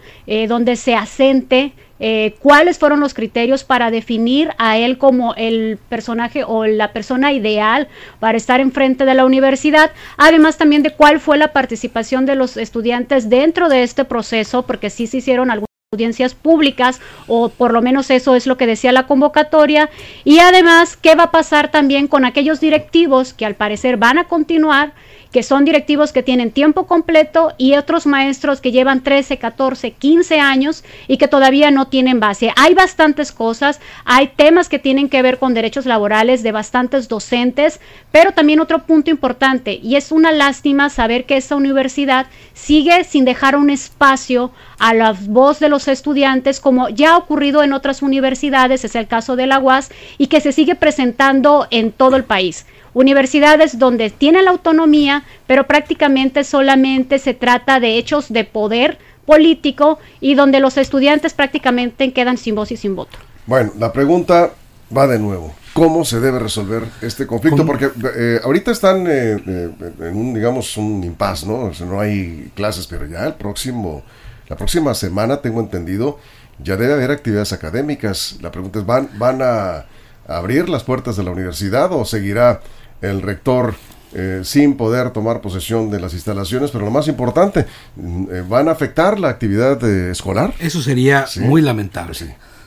donde 0.48 0.74
se 0.74 0.96
asente 0.96 1.72
eh, 1.98 2.34
cuáles 2.40 2.78
fueron 2.78 3.00
los 3.00 3.14
criterios 3.14 3.64
para 3.64 3.90
definir 3.90 4.50
a 4.58 4.76
él 4.76 4.98
como 4.98 5.34
el 5.34 5.78
personaje 5.88 6.44
o 6.44 6.66
la 6.66 6.92
persona 6.92 7.32
ideal 7.32 7.88
para 8.20 8.36
estar 8.36 8.60
enfrente 8.60 9.04
de 9.04 9.14
la 9.14 9.24
universidad, 9.24 9.90
además 10.16 10.58
también 10.58 10.82
de 10.82 10.90
cuál 10.90 11.20
fue 11.20 11.38
la 11.38 11.52
participación 11.52 12.26
de 12.26 12.36
los 12.36 12.56
estudiantes 12.56 13.30
dentro 13.30 13.68
de 13.68 13.82
este 13.82 14.04
proceso, 14.04 14.66
porque 14.66 14.90
sí 14.90 15.06
se 15.06 15.18
hicieron 15.18 15.50
algunas 15.50 15.66
audiencias 15.92 16.34
públicas 16.34 17.00
o 17.28 17.48
por 17.48 17.72
lo 17.72 17.80
menos 17.80 18.10
eso 18.10 18.34
es 18.34 18.46
lo 18.46 18.56
que 18.56 18.66
decía 18.66 18.90
la 18.92 19.06
convocatoria 19.06 19.88
y 20.24 20.40
además 20.40 20.96
qué 20.96 21.14
va 21.14 21.24
a 21.24 21.30
pasar 21.30 21.70
también 21.70 22.08
con 22.08 22.24
aquellos 22.24 22.60
directivos 22.60 23.32
que 23.32 23.46
al 23.46 23.54
parecer 23.54 23.96
van 23.96 24.18
a 24.18 24.24
continuar 24.24 24.92
que 25.36 25.42
son 25.42 25.66
directivos 25.66 26.12
que 26.12 26.22
tienen 26.22 26.50
tiempo 26.50 26.86
completo 26.86 27.52
y 27.58 27.74
otros 27.74 28.06
maestros 28.06 28.62
que 28.62 28.72
llevan 28.72 29.02
13, 29.02 29.36
14, 29.36 29.90
15 29.90 30.40
años 30.40 30.82
y 31.08 31.18
que 31.18 31.28
todavía 31.28 31.70
no 31.70 31.88
tienen 31.88 32.20
base. 32.20 32.54
Hay 32.56 32.72
bastantes 32.72 33.32
cosas, 33.32 33.78
hay 34.06 34.28
temas 34.28 34.70
que 34.70 34.78
tienen 34.78 35.10
que 35.10 35.20
ver 35.20 35.38
con 35.38 35.52
derechos 35.52 35.84
laborales 35.84 36.42
de 36.42 36.52
bastantes 36.52 37.06
docentes, 37.08 37.80
pero 38.10 38.32
también 38.32 38.60
otro 38.60 38.86
punto 38.86 39.10
importante, 39.10 39.78
y 39.82 39.96
es 39.96 40.10
una 40.10 40.32
lástima 40.32 40.88
saber 40.88 41.26
que 41.26 41.36
esta 41.36 41.54
universidad 41.54 42.28
sigue 42.54 43.04
sin 43.04 43.26
dejar 43.26 43.56
un 43.56 43.68
espacio 43.68 44.52
a 44.78 44.94
la 44.94 45.12
voz 45.12 45.60
de 45.60 45.68
los 45.68 45.86
estudiantes, 45.86 46.60
como 46.60 46.88
ya 46.88 47.12
ha 47.12 47.18
ocurrido 47.18 47.62
en 47.62 47.74
otras 47.74 48.00
universidades, 48.00 48.86
es 48.86 48.94
el 48.94 49.06
caso 49.06 49.36
de 49.36 49.46
la 49.46 49.58
UAS, 49.58 49.90
y 50.16 50.28
que 50.28 50.40
se 50.40 50.52
sigue 50.52 50.76
presentando 50.76 51.66
en 51.70 51.92
todo 51.92 52.16
el 52.16 52.24
país. 52.24 52.64
Universidades 52.96 53.78
donde 53.78 54.08
tienen 54.08 54.46
la 54.46 54.52
autonomía, 54.52 55.22
pero 55.46 55.66
prácticamente 55.66 56.44
solamente 56.44 57.18
se 57.18 57.34
trata 57.34 57.78
de 57.78 57.98
hechos 57.98 58.32
de 58.32 58.44
poder 58.44 58.96
político 59.26 59.98
y 60.18 60.34
donde 60.34 60.60
los 60.60 60.78
estudiantes 60.78 61.34
prácticamente 61.34 62.10
quedan 62.14 62.38
sin 62.38 62.54
voz 62.54 62.72
y 62.72 62.78
sin 62.78 62.96
voto. 62.96 63.18
Bueno, 63.44 63.72
la 63.78 63.92
pregunta 63.92 64.52
va 64.96 65.06
de 65.06 65.18
nuevo. 65.18 65.54
¿Cómo 65.74 66.06
se 66.06 66.20
debe 66.20 66.38
resolver 66.38 66.84
este 67.02 67.26
conflicto? 67.26 67.66
Porque 67.66 67.90
eh, 68.16 68.40
ahorita 68.42 68.70
están 68.70 69.06
eh, 69.06 69.42
eh, 69.46 69.70
en 70.00 70.16
un, 70.16 70.32
digamos, 70.32 70.74
un 70.78 71.04
impasse, 71.04 71.46
¿no? 71.46 71.70
no 71.84 72.00
hay 72.00 72.50
clases, 72.54 72.86
pero 72.86 73.04
ya 73.04 73.26
el 73.26 73.34
próximo, 73.34 74.04
la 74.48 74.56
próxima 74.56 74.94
semana, 74.94 75.42
tengo 75.42 75.60
entendido, 75.60 76.18
ya 76.64 76.78
debe 76.78 76.94
haber 76.94 77.10
actividades 77.10 77.52
académicas. 77.52 78.38
La 78.40 78.50
pregunta 78.50 78.78
es, 78.78 78.86
¿van, 78.86 79.10
van 79.18 79.42
a 79.42 79.84
abrir 80.26 80.70
las 80.70 80.82
puertas 80.82 81.16
de 81.16 81.24
la 81.24 81.30
universidad 81.30 81.92
o 81.92 82.06
seguirá 82.06 82.62
el 83.10 83.22
rector 83.22 83.74
sin 84.44 84.78
poder 84.78 85.10
tomar 85.10 85.42
posesión 85.42 85.90
de 85.90 86.00
las 86.00 86.14
instalaciones, 86.14 86.70
pero 86.70 86.86
lo 86.86 86.90
más 86.90 87.06
importante, 87.06 87.66
¿van 88.48 88.68
a 88.68 88.70
afectar 88.70 89.20
la 89.20 89.28
actividad 89.28 89.82
escolar? 89.84 90.54
Eso 90.58 90.80
sería 90.80 91.26
muy 91.40 91.60
lamentable. 91.60 92.14
Sí. 92.14 92.26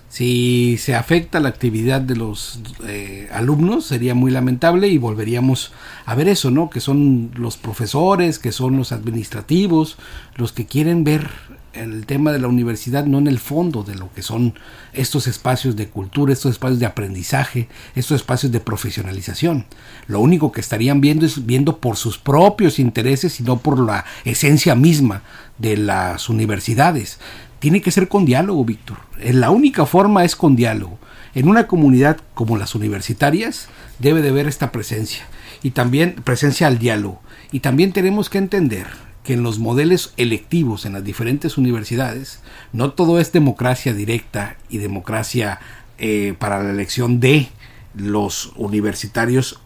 Si 0.09 0.77
se 0.79 0.95
afecta 0.95 1.39
la 1.39 1.49
actividad 1.49 2.01
de 2.01 2.15
los 2.15 2.59
eh, 2.87 3.29
alumnos 3.31 3.85
sería 3.85 4.15
muy 4.15 4.31
lamentable 4.31 4.87
y 4.87 4.97
volveríamos 4.97 5.71
a 6.05 6.15
ver 6.15 6.27
eso, 6.27 6.49
¿no? 6.49 6.71
Que 6.71 6.79
son 6.79 7.29
los 7.35 7.57
profesores, 7.57 8.39
que 8.39 8.51
son 8.51 8.75
los 8.75 8.91
administrativos, 8.91 9.97
los 10.35 10.51
que 10.51 10.65
quieren 10.65 11.03
ver 11.03 11.29
el 11.73 12.05
tema 12.05 12.31
de 12.31 12.39
la 12.39 12.47
universidad 12.47 13.05
no 13.05 13.17
en 13.17 13.27
el 13.27 13.39
fondo 13.39 13.83
de 13.83 13.95
lo 13.95 14.11
que 14.13 14.21
son 14.21 14.53
estos 14.93 15.27
espacios 15.27 15.75
de 15.75 15.87
cultura, 15.87 16.33
estos 16.33 16.53
espacios 16.53 16.79
de 16.79 16.85
aprendizaje, 16.85 17.69
estos 17.95 18.15
espacios 18.15 18.51
de 18.51 18.59
profesionalización. 18.59 19.65
Lo 20.07 20.19
único 20.19 20.51
que 20.51 20.61
estarían 20.61 21.01
viendo 21.01 21.25
es 21.25 21.45
viendo 21.45 21.77
por 21.79 21.97
sus 21.97 22.17
propios 22.17 22.79
intereses 22.79 23.39
y 23.39 23.43
no 23.43 23.59
por 23.59 23.79
la 23.79 24.05
esencia 24.25 24.75
misma 24.75 25.23
de 25.57 25.77
las 25.77 26.29
universidades 26.29 27.19
tiene 27.59 27.81
que 27.81 27.91
ser 27.91 28.07
con 28.07 28.25
diálogo, 28.25 28.65
Víctor. 28.65 28.97
Eh, 29.19 29.33
la 29.33 29.51
única 29.51 29.85
forma 29.85 30.23
es 30.23 30.35
con 30.35 30.55
diálogo. 30.55 30.97
En 31.35 31.47
una 31.47 31.67
comunidad 31.67 32.17
como 32.33 32.57
las 32.57 32.73
universitarias 32.73 33.67
debe 33.99 34.21
de 34.21 34.29
haber 34.29 34.47
esta 34.47 34.71
presencia 34.71 35.25
y 35.61 35.71
también 35.71 36.15
presencia 36.23 36.67
al 36.67 36.79
diálogo. 36.79 37.21
Y 37.51 37.59
también 37.59 37.91
tenemos 37.91 38.29
que 38.29 38.37
entender 38.37 38.87
que 39.29 39.35
en 39.35 39.43
los 39.43 39.59
modelos 39.59 40.11
electivos 40.17 40.87
en 40.87 40.93
las 40.93 41.03
diferentes 41.03 41.59
universidades 41.59 42.39
no 42.73 42.93
todo 42.93 43.19
es 43.19 43.31
democracia 43.31 43.93
directa 43.93 44.57
y 44.71 44.79
democracia 44.79 45.59
eh, 45.99 46.33
para 46.39 46.63
la 46.63 46.71
elección 46.71 47.19
de 47.19 47.47
los 47.93 48.53
universitarios 48.55 49.59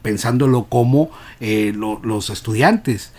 pensándolo 0.00 0.66
como 0.66 1.10
eh, 1.40 1.72
los 1.74 2.30
estudiantes, 2.30 3.10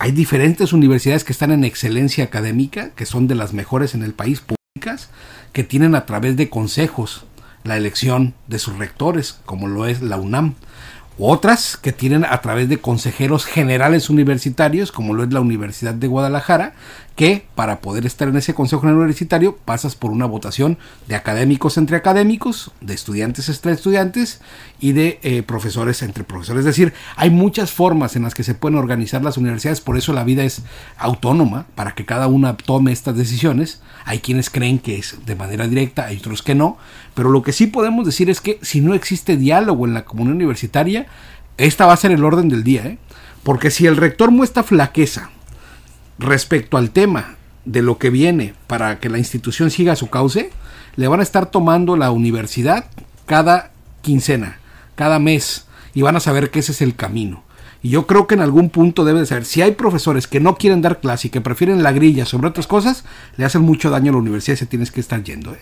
hay 0.00 0.10
diferentes 0.10 0.72
universidades 0.72 1.22
que 1.22 1.32
están 1.32 1.52
en 1.52 1.62
excelencia 1.62 2.24
académica, 2.24 2.90
que 2.96 3.06
son 3.06 3.28
de 3.28 3.36
las 3.36 3.52
mejores 3.52 3.94
en 3.94 4.02
el 4.02 4.14
país, 4.14 4.40
públicas, 4.40 5.10
que 5.52 5.62
tienen 5.62 5.94
a 5.94 6.06
través 6.06 6.36
de 6.36 6.50
consejos 6.50 7.24
la 7.62 7.76
elección 7.76 8.34
de 8.48 8.58
sus 8.58 8.76
rectores, 8.78 9.38
como 9.46 9.68
lo 9.68 9.86
es 9.86 10.02
la 10.02 10.16
UNAM 10.16 10.56
otras 11.20 11.76
que 11.76 11.92
tienen 11.92 12.24
a 12.24 12.40
través 12.40 12.68
de 12.68 12.78
consejeros 12.78 13.44
generales 13.44 14.10
universitarios, 14.10 14.92
como 14.92 15.14
lo 15.14 15.22
es 15.22 15.32
la 15.32 15.40
Universidad 15.40 15.94
de 15.94 16.06
Guadalajara, 16.06 16.74
que 17.20 17.44
para 17.54 17.82
poder 17.82 18.06
estar 18.06 18.28
en 18.28 18.36
ese 18.38 18.54
consejo 18.54 18.86
universitario 18.86 19.54
pasas 19.66 19.94
por 19.94 20.10
una 20.10 20.24
votación 20.24 20.78
de 21.06 21.16
académicos 21.16 21.76
entre 21.76 21.98
académicos, 21.98 22.70
de 22.80 22.94
estudiantes 22.94 23.46
entre 23.50 23.72
estudiantes 23.72 24.40
y 24.80 24.92
de 24.92 25.18
eh, 25.22 25.42
profesores 25.42 26.00
entre 26.00 26.24
profesores. 26.24 26.60
Es 26.60 26.64
decir, 26.64 26.94
hay 27.16 27.28
muchas 27.28 27.72
formas 27.72 28.16
en 28.16 28.22
las 28.22 28.34
que 28.34 28.42
se 28.42 28.54
pueden 28.54 28.78
organizar 28.78 29.22
las 29.22 29.36
universidades, 29.36 29.82
por 29.82 29.98
eso 29.98 30.14
la 30.14 30.24
vida 30.24 30.44
es 30.44 30.62
autónoma, 30.96 31.66
para 31.74 31.94
que 31.94 32.06
cada 32.06 32.26
una 32.26 32.56
tome 32.56 32.90
estas 32.90 33.18
decisiones. 33.18 33.82
Hay 34.06 34.20
quienes 34.20 34.48
creen 34.48 34.78
que 34.78 34.96
es 34.96 35.18
de 35.26 35.36
manera 35.36 35.68
directa, 35.68 36.06
hay 36.06 36.16
otros 36.16 36.40
que 36.40 36.54
no, 36.54 36.78
pero 37.12 37.28
lo 37.28 37.42
que 37.42 37.52
sí 37.52 37.66
podemos 37.66 38.06
decir 38.06 38.30
es 38.30 38.40
que 38.40 38.58
si 38.62 38.80
no 38.80 38.94
existe 38.94 39.36
diálogo 39.36 39.86
en 39.86 39.92
la 39.92 40.06
comunidad 40.06 40.36
universitaria, 40.36 41.06
esta 41.58 41.84
va 41.84 41.92
a 41.92 41.98
ser 41.98 42.12
el 42.12 42.24
orden 42.24 42.48
del 42.48 42.64
día, 42.64 42.86
¿eh? 42.86 42.98
porque 43.42 43.70
si 43.70 43.84
el 43.84 43.98
rector 43.98 44.30
muestra 44.30 44.62
flaqueza 44.62 45.28
respecto 46.20 46.76
al 46.76 46.90
tema 46.90 47.36
de 47.64 47.82
lo 47.82 47.98
que 47.98 48.10
viene 48.10 48.54
para 48.66 49.00
que 49.00 49.08
la 49.08 49.18
institución 49.18 49.70
siga 49.70 49.96
su 49.96 50.10
cauce, 50.10 50.50
le 50.96 51.08
van 51.08 51.20
a 51.20 51.22
estar 51.24 51.50
tomando 51.50 51.96
la 51.96 52.10
universidad 52.10 52.86
cada 53.26 53.70
quincena, 54.02 54.58
cada 54.96 55.18
mes, 55.18 55.66
y 55.94 56.02
van 56.02 56.16
a 56.16 56.20
saber 56.20 56.50
que 56.50 56.60
ese 56.60 56.72
es 56.72 56.82
el 56.82 56.94
camino. 56.94 57.42
Y 57.82 57.90
yo 57.90 58.06
creo 58.06 58.26
que 58.26 58.34
en 58.34 58.42
algún 58.42 58.68
punto 58.68 59.04
debe 59.04 59.20
de 59.20 59.26
ser, 59.26 59.44
si 59.44 59.62
hay 59.62 59.72
profesores 59.72 60.26
que 60.26 60.40
no 60.40 60.56
quieren 60.56 60.82
dar 60.82 61.00
clase 61.00 61.28
y 61.28 61.30
que 61.30 61.40
prefieren 61.40 61.82
la 61.82 61.92
grilla 61.92 62.26
sobre 62.26 62.48
otras 62.48 62.66
cosas, 62.66 63.04
le 63.36 63.44
hacen 63.44 63.62
mucho 63.62 63.88
daño 63.88 64.10
a 64.10 64.12
la 64.12 64.18
universidad 64.18 64.54
y 64.54 64.58
se 64.58 64.66
tienes 64.66 64.90
que 64.90 65.00
estar 65.00 65.22
yendo. 65.22 65.52
¿eh? 65.52 65.58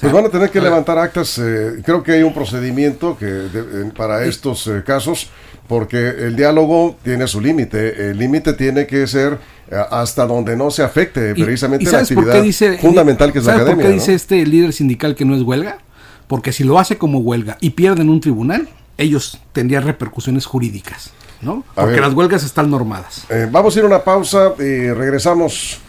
Pues 0.00 0.12
van 0.12 0.26
a 0.26 0.28
tener 0.28 0.50
que 0.50 0.60
levantar 0.60 0.98
actas. 0.98 1.38
Eh, 1.38 1.80
creo 1.84 2.02
que 2.02 2.12
hay 2.12 2.22
un 2.22 2.34
procedimiento 2.34 3.16
que 3.18 3.48
para 3.96 4.24
estos 4.24 4.66
eh, 4.66 4.82
casos, 4.84 5.30
porque 5.68 6.08
el 6.08 6.36
diálogo 6.36 6.96
tiene 7.02 7.26
su 7.26 7.40
límite. 7.40 8.10
El 8.10 8.18
límite 8.18 8.52
tiene 8.52 8.86
que 8.86 9.06
ser 9.06 9.38
eh, 9.70 9.76
hasta 9.90 10.26
donde 10.26 10.56
no 10.56 10.70
se 10.70 10.82
afecte 10.82 11.34
precisamente 11.34 11.90
la 11.90 12.00
actividad 12.00 12.78
fundamental 12.78 13.32
que 13.32 13.38
es 13.38 13.44
la 13.46 13.54
academia. 13.54 13.76
¿Por 13.76 13.84
qué 13.84 13.92
dice 13.92 14.14
este 14.14 14.44
líder 14.44 14.72
sindical 14.72 15.14
que 15.14 15.24
no 15.24 15.34
es 15.34 15.42
huelga? 15.42 15.78
Porque 16.26 16.52
si 16.52 16.64
lo 16.64 16.78
hace 16.78 16.98
como 16.98 17.20
huelga 17.20 17.56
y 17.60 17.70
pierden 17.70 18.10
un 18.10 18.20
tribunal, 18.20 18.68
ellos 18.98 19.40
tendrían 19.52 19.84
repercusiones 19.84 20.44
jurídicas. 20.44 21.12
¿no? 21.40 21.64
Porque 21.74 22.00
las 22.00 22.14
huelgas 22.14 22.44
están 22.44 22.70
normadas. 22.70 23.26
vamos 23.50 23.76
a 23.76 23.78
ir 23.78 23.84
a 23.84 23.88
una 23.88 24.02
pausa 24.02 24.52
y 24.58 24.90
regresamos 24.90 25.80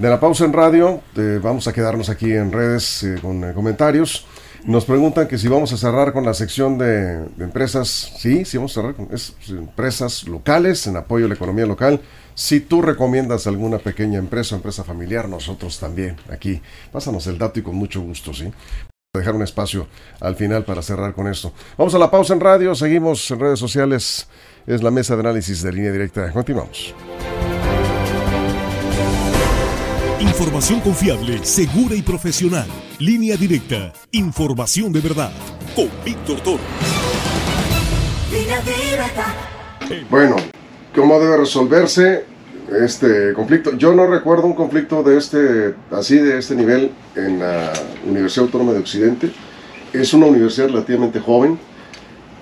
de 0.00 0.08
la 0.08 0.18
pausa 0.18 0.46
en 0.46 0.52
radio, 0.54 1.02
eh, 1.14 1.38
vamos 1.42 1.68
a 1.68 1.74
quedarnos 1.74 2.08
aquí 2.08 2.32
en 2.32 2.50
redes 2.50 3.02
eh, 3.02 3.18
con 3.20 3.44
eh, 3.44 3.52
comentarios. 3.52 4.26
Nos 4.64 4.86
preguntan 4.86 5.28
que 5.28 5.36
si 5.36 5.46
vamos 5.46 5.74
a 5.74 5.76
cerrar 5.76 6.14
con 6.14 6.24
la 6.24 6.32
sección 6.32 6.78
de, 6.78 7.26
empresas. 7.38 8.12
Sí, 8.18 8.46
sí 8.46 8.56
vamos 8.56 8.72
a 8.72 8.80
cerrar 8.80 8.94
con 8.94 9.08
empresas 9.58 10.26
locales 10.26 10.86
en 10.86 10.96
apoyo 10.96 11.26
a 11.26 11.28
la 11.28 11.34
economía 11.34 11.66
local. 11.66 12.00
Si 12.34 12.60
tú 12.60 12.80
recomiendas 12.80 13.46
alguna 13.46 13.78
pequeña 13.78 14.18
empresa 14.18 14.56
empresa 14.56 14.84
familiar, 14.84 15.28
nosotros 15.28 15.78
también 15.78 16.16
aquí. 16.30 16.62
Pásanos 16.90 17.26
el 17.26 17.36
dato 17.36 17.60
y 17.60 17.62
con 17.62 17.74
mucho 17.74 18.00
gusto, 18.00 18.32
¿sí? 18.32 18.50
Dejar 19.12 19.34
un 19.34 19.42
espacio 19.42 19.86
al 20.20 20.34
final 20.34 20.64
para 20.64 20.80
cerrar 20.80 21.12
con 21.14 21.28
esto. 21.28 21.52
Vamos 21.76 21.94
a 21.94 21.98
la 21.98 22.10
pausa 22.10 22.32
en 22.32 22.40
radio, 22.40 22.74
seguimos 22.74 23.30
en 23.30 23.40
redes 23.40 23.58
sociales. 23.58 24.28
Es 24.66 24.82
la 24.82 24.90
mesa 24.90 25.14
de 25.14 25.20
análisis 25.20 25.62
de 25.62 25.72
línea 25.72 25.92
directa. 25.92 26.30
Continuamos. 26.32 26.94
Información 30.20 30.80
confiable, 30.80 31.42
segura 31.44 31.94
y 31.94 32.02
profesional. 32.02 32.66
Línea 32.98 33.38
directa. 33.38 33.90
Información 34.12 34.92
de 34.92 35.00
verdad. 35.00 35.32
Con 35.74 35.88
Víctor 36.04 36.40
Toro. 36.42 36.62
Bueno, 40.10 40.36
¿cómo 40.94 41.18
debe 41.18 41.38
resolverse 41.38 42.26
este 42.82 43.32
conflicto? 43.32 43.74
Yo 43.78 43.94
no 43.94 44.06
recuerdo 44.06 44.44
un 44.44 44.52
conflicto 44.52 45.02
de 45.02 45.16
este, 45.16 45.74
así 45.90 46.18
de 46.18 46.38
este 46.38 46.54
nivel 46.54 46.90
en 47.16 47.38
la 47.38 47.72
Universidad 48.06 48.44
Autónoma 48.44 48.74
de 48.74 48.80
Occidente. 48.80 49.32
Es 49.94 50.12
una 50.12 50.26
universidad 50.26 50.68
relativamente 50.68 51.18
joven. 51.18 51.58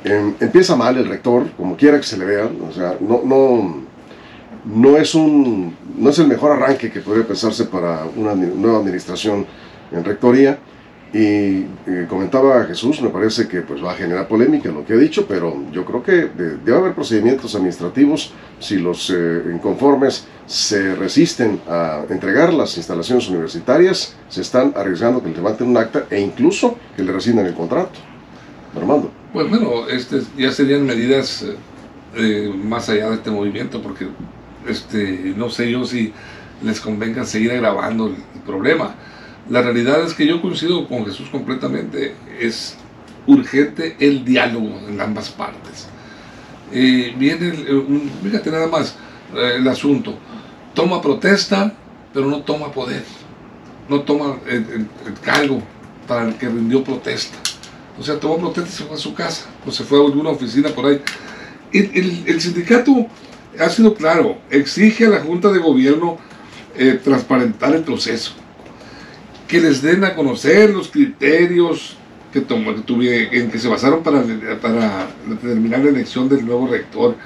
Em, 0.03 0.35
empieza 0.41 0.75
mal 0.75 0.97
el 0.97 1.09
rector, 1.09 1.49
como 1.57 1.77
quiera 1.77 1.99
que 1.99 2.07
se 2.07 2.19
le 2.19 2.25
vea. 2.25 2.51
O 2.69 2.73
sea, 2.73 2.97
no, 3.01 3.23
no, 3.25 3.88
no 4.65 4.97
es, 4.97 5.15
un, 5.15 5.77
no 5.97 6.11
es 6.11 6.19
el 6.19 6.29
mejor 6.29 6.53
arranque 6.53 6.91
que 6.91 7.01
podría 7.01 7.27
pensarse 7.27 7.65
para 7.65 8.05
una 8.17 8.35
nueva 8.35 8.79
administración 8.79 9.47
en 9.93 10.05
rectoría. 10.05 10.59
Y 11.11 11.65
eh, 11.87 12.07
comentaba 12.07 12.65
Jesús, 12.65 13.01
me 13.01 13.09
parece 13.09 13.49
que 13.49 13.63
pues 13.63 13.83
va 13.83 13.93
a 13.93 13.95
generar 13.95 14.29
polémica 14.29 14.71
lo 14.71 14.85
que 14.85 14.93
ha 14.93 14.97
dicho, 14.97 15.27
pero 15.27 15.57
yo 15.73 15.83
creo 15.87 16.03
que 16.03 16.13
debe 16.37 16.77
haber 16.77 16.93
procedimientos 16.93 17.55
administrativos 17.55 18.35
si 18.61 18.77
los 18.77 19.09
eh, 19.09 19.43
inconformes 19.51 20.27
se 20.45 20.95
resisten 20.95 21.61
a 21.67 22.03
entregar 22.11 22.53
las 22.53 22.77
instalaciones 22.77 23.27
universitarias, 23.31 24.17
se 24.29 24.43
están 24.43 24.75
arriesgando 24.77 25.23
que 25.23 25.31
le 25.31 25.37
levanten 25.37 25.69
un 25.69 25.79
acta 25.79 26.05
e 26.11 26.21
incluso 26.21 26.77
que 26.95 27.03
le 27.03 27.11
rescindan 27.11 27.47
el 27.47 27.55
contrato. 27.55 27.99
Armando. 28.77 29.11
Pues 29.33 29.49
bueno, 29.49 29.89
este, 29.89 30.21
ya 30.37 30.51
serían 30.51 30.85
medidas 30.85 31.43
eh, 31.43 31.57
eh, 32.17 32.53
más 32.55 32.89
allá 32.89 33.11
de 33.11 33.17
este 33.17 33.31
movimiento, 33.31 33.83
porque 33.83 34.07
este, 34.69 35.35
no 35.37 35.51
sé 35.51 35.71
yo 35.71 35.85
si 35.85 36.13
les 36.63 36.81
convenga 36.81 37.25
seguir 37.25 37.53
agravando 37.53 38.09
el, 38.09 38.17
problema. 38.47 38.95
La 39.51 39.61
realidad 39.61 40.03
es 40.03 40.15
que 40.15 40.27
yo 40.27 40.41
coincido 40.41 40.89
con 40.89 41.05
Jesús 41.05 41.29
completamente, 41.29 42.15
es 42.41 42.77
urgente 43.27 43.97
el 44.01 44.25
diálogo 44.25 44.81
en 44.89 45.01
ambas 45.01 45.29
partes. 45.29 45.87
Eh, 46.73 47.15
viene, 47.19 47.53
fíjate 48.23 48.51
nada 48.51 48.67
más 48.67 48.97
el 49.35 49.67
asunto, 49.69 50.15
toma 50.75 51.03
protesta, 51.03 51.75
pero 52.13 52.27
no 52.27 52.41
toma 52.41 52.73
poder, 52.73 53.05
no 53.89 54.01
toma 54.03 54.37
el, 54.47 54.89
cargo 55.23 55.63
para 56.07 56.29
el 56.29 56.35
que 56.37 56.49
rindió 56.49 56.83
protesta. 56.83 57.37
O 57.99 58.03
sea, 58.03 58.19
tomó 58.19 58.39
protesta 58.39 58.71
y 58.71 58.73
se 58.73 58.85
fue 58.85 58.97
a 58.97 58.99
su 58.99 59.15
casa, 59.15 59.47
o 59.67 59.71
se 59.71 59.85
fue 59.85 59.99
a 59.99 60.05
alguna 60.05 60.31
oficina 60.31 60.71
por 60.71 60.87
ahí. 60.87 61.01
El, 61.73 62.41
sindicato 62.41 63.07
ha 63.59 63.69
sido 63.71 63.95
claro, 63.95 64.39
exige 64.51 65.07
a 65.07 65.11
la 65.11 65.21
Junta 65.21 65.51
de 65.51 65.59
Gobierno 65.59 66.19
eh, 66.77 67.01
transparentar 67.03 67.75
el 67.75 67.83
proceso, 67.83 68.33
que 69.47 69.61
les 69.61 69.83
den 69.83 70.05
a 70.05 70.15
conocer 70.15 70.71
los 70.71 70.89
criterios 70.89 71.97
que, 72.33 72.41
tomó, 72.41 72.73
en 72.73 73.51
que 73.51 73.59
se 73.59 73.69
basaron 73.69 74.03
para, 74.03 74.23
para 74.61 75.09
determinar 75.27 75.81
la 75.81 75.91
elección 75.91 76.29
del 76.29 76.45
nuevo 76.45 76.69
rector. 76.69 77.17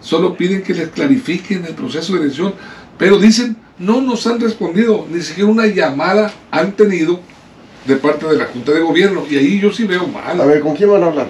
Solo 0.00 0.36
piden 0.36 0.62
que 0.62 0.74
les 0.74 0.88
clarifiquen 0.88 1.64
el 1.64 1.74
proceso 1.74 2.14
de 2.14 2.22
elección, 2.22 2.54
pero 2.96 3.18
dicen, 3.18 3.56
no 3.78 4.00
nos 4.00 4.26
han 4.26 4.40
respondido, 4.40 5.06
ni 5.10 5.22
siquiera 5.22 5.50
una 5.50 5.66
llamada 5.66 6.32
han 6.50 6.72
tenido 6.72 7.20
de 7.86 7.96
parte 7.96 8.26
de 8.26 8.36
la 8.36 8.46
Junta 8.46 8.72
de 8.72 8.80
Gobierno. 8.80 9.24
Y 9.28 9.36
ahí 9.36 9.60
yo 9.60 9.72
sí 9.72 9.84
veo 9.84 10.06
mal. 10.06 10.40
A 10.40 10.44
ver, 10.44 10.60
¿con 10.60 10.76
quién 10.76 10.90
van 10.90 11.02
a 11.02 11.06
hablar? 11.06 11.28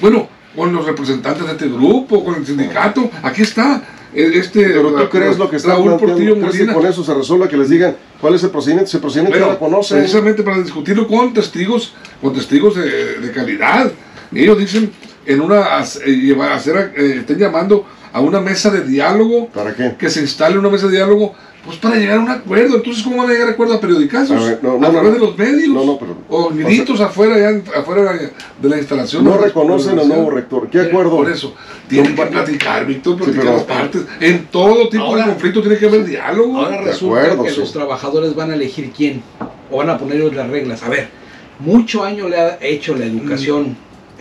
Bueno, 0.00 0.28
con 0.54 0.72
los 0.72 0.86
representantes 0.86 1.46
de 1.46 1.52
este 1.52 1.68
grupo, 1.68 2.24
con 2.24 2.36
el 2.36 2.46
sindicato. 2.46 3.10
Aquí 3.22 3.42
está. 3.42 3.82
E, 4.14 4.38
este, 4.38 4.64
Pero 4.64 4.92
tú 4.92 5.08
crees 5.08 5.36
lo 5.36 5.50
que 5.50 5.56
está 5.56 5.70
Raúl 5.70 5.98
Portillo 5.98 6.36
Molina. 6.36 6.72
con 6.72 6.86
eso 6.86 7.02
se 7.02 7.12
resuelva 7.12 7.48
que 7.48 7.56
les 7.56 7.68
digan 7.68 7.96
cuál 8.20 8.34
es 8.36 8.44
el 8.44 8.50
procedimiento? 8.50 8.88
Ese 8.88 9.00
procedimiento 9.00 9.40
no 9.40 9.52
lo 9.52 9.58
conocen. 9.58 9.98
Precisamente 9.98 10.42
para 10.42 10.58
discutirlo 10.58 11.08
con 11.08 11.34
testigos, 11.34 11.94
con 12.22 12.32
testigos 12.32 12.76
de, 12.76 13.32
calidad. 13.34 13.90
Ellos 14.32 14.58
dicen 14.58 14.92
en 15.26 15.40
una 15.40 15.62
eh, 16.06 16.36
hacer, 16.52 16.92
eh, 16.96 17.16
estén 17.20 17.38
llamando 17.38 17.86
a 18.12 18.20
una 18.20 18.40
mesa 18.40 18.70
de 18.70 18.82
diálogo. 18.82 19.48
¿Para 19.48 19.74
qué? 19.74 19.96
Que 19.98 20.08
se 20.08 20.20
instale 20.20 20.58
una 20.58 20.70
mesa 20.70 20.86
de 20.86 20.92
diálogo 20.96 21.34
pues 21.64 21.78
para 21.78 21.96
llegar 21.96 22.18
a 22.18 22.20
un 22.20 22.30
acuerdo. 22.30 22.76
Entonces, 22.76 23.02
¿cómo 23.02 23.18
van 23.18 23.30
a 23.30 23.32
llegar 23.32 23.48
a 23.48 23.52
acuerdo 23.52 23.74
a 23.74 23.80
periodicazos? 23.80 24.36
A, 24.36 24.58
través 24.58 25.12
de 25.14 25.18
los 25.18 25.36
medios. 25.36 25.68
No, 25.68 25.84
no, 25.84 25.98
pero, 25.98 26.16
o 26.28 26.50
gritos 26.50 27.00
afuera, 27.00 27.38
ya, 27.38 27.78
afuera 27.80 28.12
de 28.60 28.68
la 28.68 28.76
instalación. 28.76 29.24
No 29.24 29.38
reconocen 29.38 29.98
al 29.98 30.08
nuevo 30.08 30.30
rector. 30.30 30.68
¿Qué 30.68 30.80
acuerdo? 30.80 31.16
Por 31.16 31.30
eso, 31.30 31.54
tienen 31.88 32.14
que 32.14 32.26
platicar, 32.26 32.86
Víctor, 32.86 33.16
platicar 33.16 33.44
las 33.46 33.62
partes. 33.62 34.02
En 34.20 34.46
todo 34.46 34.88
tipo 34.88 35.16
de 35.16 35.24
conflicto 35.24 35.60
tiene 35.62 35.78
que 35.78 35.86
haber 35.86 36.04
diálogo. 36.04 36.58
Ahora 36.58 36.82
resulta 36.82 37.42
que 37.42 37.52
los 37.52 37.72
trabajadores 37.72 38.34
van 38.34 38.50
a 38.50 38.54
elegir 38.54 38.92
quién, 38.94 39.22
o 39.70 39.78
van 39.78 39.90
a 39.90 39.98
poner 39.98 40.34
las 40.34 40.48
reglas. 40.48 40.82
A 40.82 40.88
ver, 40.88 41.08
mucho 41.58 42.04
año 42.04 42.28
le 42.28 42.36
ha 42.36 42.58
hecho 42.60 42.94
la 42.94 43.06
educación, 43.06 43.76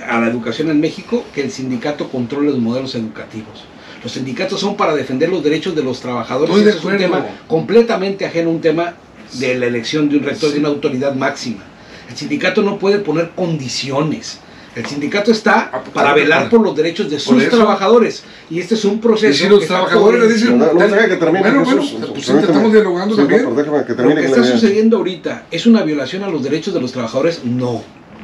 a 0.07 0.19
la 0.19 0.27
educación 0.27 0.69
en 0.69 0.79
México, 0.79 1.23
que 1.33 1.41
el 1.41 1.51
sindicato 1.51 2.09
controle 2.09 2.51
los 2.51 2.59
modelos 2.59 2.95
educativos 2.95 3.65
los 4.03 4.11
sindicatos 4.11 4.59
son 4.59 4.75
para 4.75 4.93
defender 4.93 5.29
los 5.29 5.43
derechos 5.43 5.75
de 5.75 5.83
los 5.83 6.01
trabajadores. 6.01 6.55
Ese 6.55 6.77
es 6.77 6.83
un 6.83 6.97
tema 6.97 7.25
completamente 7.47 8.25
ajeno 8.25 8.49
a 8.49 8.53
un 8.53 8.61
tema 8.61 8.95
de 9.33 9.55
la 9.55 9.65
elección 9.65 10.09
de 10.09 10.17
un 10.17 10.23
rector 10.23 10.51
de 10.51 10.59
una 10.59 10.69
autoridad 10.69 11.15
máxima. 11.15 11.63
El 12.09 12.15
sindicato 12.15 12.61
no 12.61 12.77
puede 12.77 12.99
poner 12.99 13.31
condiciones. 13.31 14.39
El 14.75 14.85
sindicato 14.87 15.31
está 15.31 15.69
ah, 15.71 15.81
pues, 15.81 15.93
para 15.93 16.13
velar 16.13 16.49
por 16.49 16.61
los 16.61 16.75
derechos 16.75 17.09
de 17.09 17.19
sus 17.19 17.47
trabajadores. 17.47 18.23
Y 18.49 18.59
este 18.59 18.73
es 18.73 18.83
un 18.85 18.99
proceso. 18.99 19.43
si 19.43 19.49
los 19.49 19.67
trabajadores 19.67 20.21
le 20.21 20.33
dicen. 20.33 20.57
No, 20.57 20.65
deja 20.73 21.07
que 21.07 21.15
termine. 21.15 21.41
Bueno, 21.41 21.63
bueno, 21.63 21.83
pues 22.13 22.29
estamos 22.29 22.73
dialogando 22.73 23.15
también. 23.15 23.43
Lo 23.43 24.15
que 24.15 24.25
está 24.25 24.43
sucediendo 24.43 24.97
ahorita 24.97 25.45
es 25.51 25.65
una 25.65 25.83
violación 25.83 26.23
a 26.23 26.27
los 26.27 26.43
derechos 26.43 26.73
de 26.73 26.81
los 26.81 26.91
trabajadores. 26.91 27.43
No. 27.45 27.83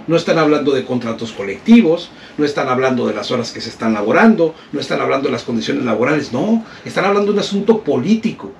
No 0.10 0.16
están 0.16 0.40
hablando 0.40 0.72
de 0.72 0.86
contratos 0.86 1.32
colectivos, 1.32 2.10
no 2.40 2.44
están 2.44 2.68
hablando 2.68 3.06
de 3.06 3.14
las 3.14 3.30
horas 3.30 3.52
que 3.52 3.62
se 3.62 3.70
están 3.70 3.94
laborando, 3.94 4.56
no 4.72 4.80
están 4.80 5.00
hablando 5.02 5.28
de 5.28 5.34
las 5.34 5.44
condiciones 5.44 5.86
laborales, 5.86 6.34
no, 6.34 6.66
están 6.84 7.06
hablando 7.06 7.28
de 7.28 7.34
un 7.34 7.40
asunto 7.42 7.84
político. 7.84 8.52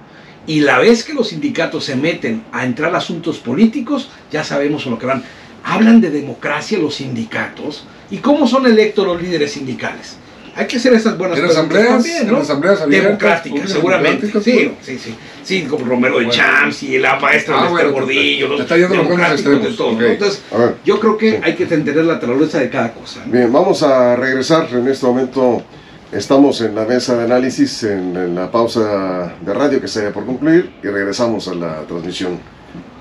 Y 0.46 0.60
la 0.60 0.78
vez 0.78 1.04
que 1.04 1.16
los 1.16 1.30
sindicatos 1.30 1.86
se 1.86 1.96
meten 1.96 2.44
a 2.52 2.66
entrar 2.66 2.94
a 2.94 3.00
asuntos 3.00 3.40
políticos, 3.40 4.12
ya 4.32 4.44
sabemos 4.44 4.86
lo 4.86 5.00
que 5.00 5.08
van. 5.08 5.24
Hablan 5.64 6.02
de 6.02 6.12
democracia 6.12 6.78
los 6.78 6.98
sindicatos 6.98 7.84
y 8.12 8.18
cómo 8.18 8.46
son 8.46 8.68
electos 8.68 9.08
los 9.08 9.20
líderes 9.20 9.54
sindicales 9.54 10.18
hay 10.56 10.68
que 10.68 10.78
hacer 10.78 10.94
esas 10.94 11.18
buenas 11.18 11.40
cosas 11.40 11.58
asambleas, 11.58 11.90
también, 11.90 12.28
¿no? 12.28 12.38
En 12.38 12.42
asambleas 12.42 12.90
democráticas, 12.90 13.70
seguramente. 13.70 14.28
Sí, 14.42 14.72
sí, 14.82 15.00
sí. 15.00 15.16
Sí, 15.44 15.64
como 15.64 15.86
Romero 15.86 16.20
de 16.20 16.30
Champs 16.30 16.84
y 16.84 17.00
la 17.00 17.20
maestra 17.20 17.60
ah, 17.60 17.64
de 17.64 17.70
Esther 17.70 17.92
Gordillo, 17.92 18.48
los 18.48 18.62
está 18.62 18.78
yendo 18.78 18.96
democráticos 18.96 19.64
de 19.64 19.72
todo. 19.72 20.02
Entonces, 20.02 20.44
yo 20.86 21.00
creo 21.00 21.18
que 21.18 21.40
hay 21.44 21.56
que 21.56 21.64
entender 21.64 21.96
la 21.98 22.16
naturaleza 22.16 22.60
de 22.60 22.70
cada 22.70 22.94
cosa. 22.94 23.22
Bien, 23.26 23.52
vamos 23.52 23.84
a 23.84 24.16
regresar 24.16 24.68
en 24.72 24.88
este 24.88 25.06
momento. 25.06 25.64
Estamos 26.12 26.60
en 26.62 26.74
la 26.74 26.86
mesa 26.86 27.16
de 27.16 27.24
análisis, 27.26 27.84
en, 27.84 28.18
en 28.18 28.34
la 28.34 28.50
pausa 28.50 29.34
de 29.42 29.54
radio 29.54 29.80
que 29.80 29.88
se 29.88 30.02
haya 30.02 30.12
por 30.12 30.26
concluir 30.26 30.72
y 30.84 30.88
regresamos 30.88 31.48
a 31.48 31.54
la 31.54 31.82
transmisión 31.82 32.40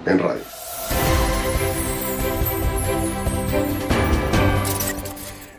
en 0.04 0.18
radio. 0.18 0.57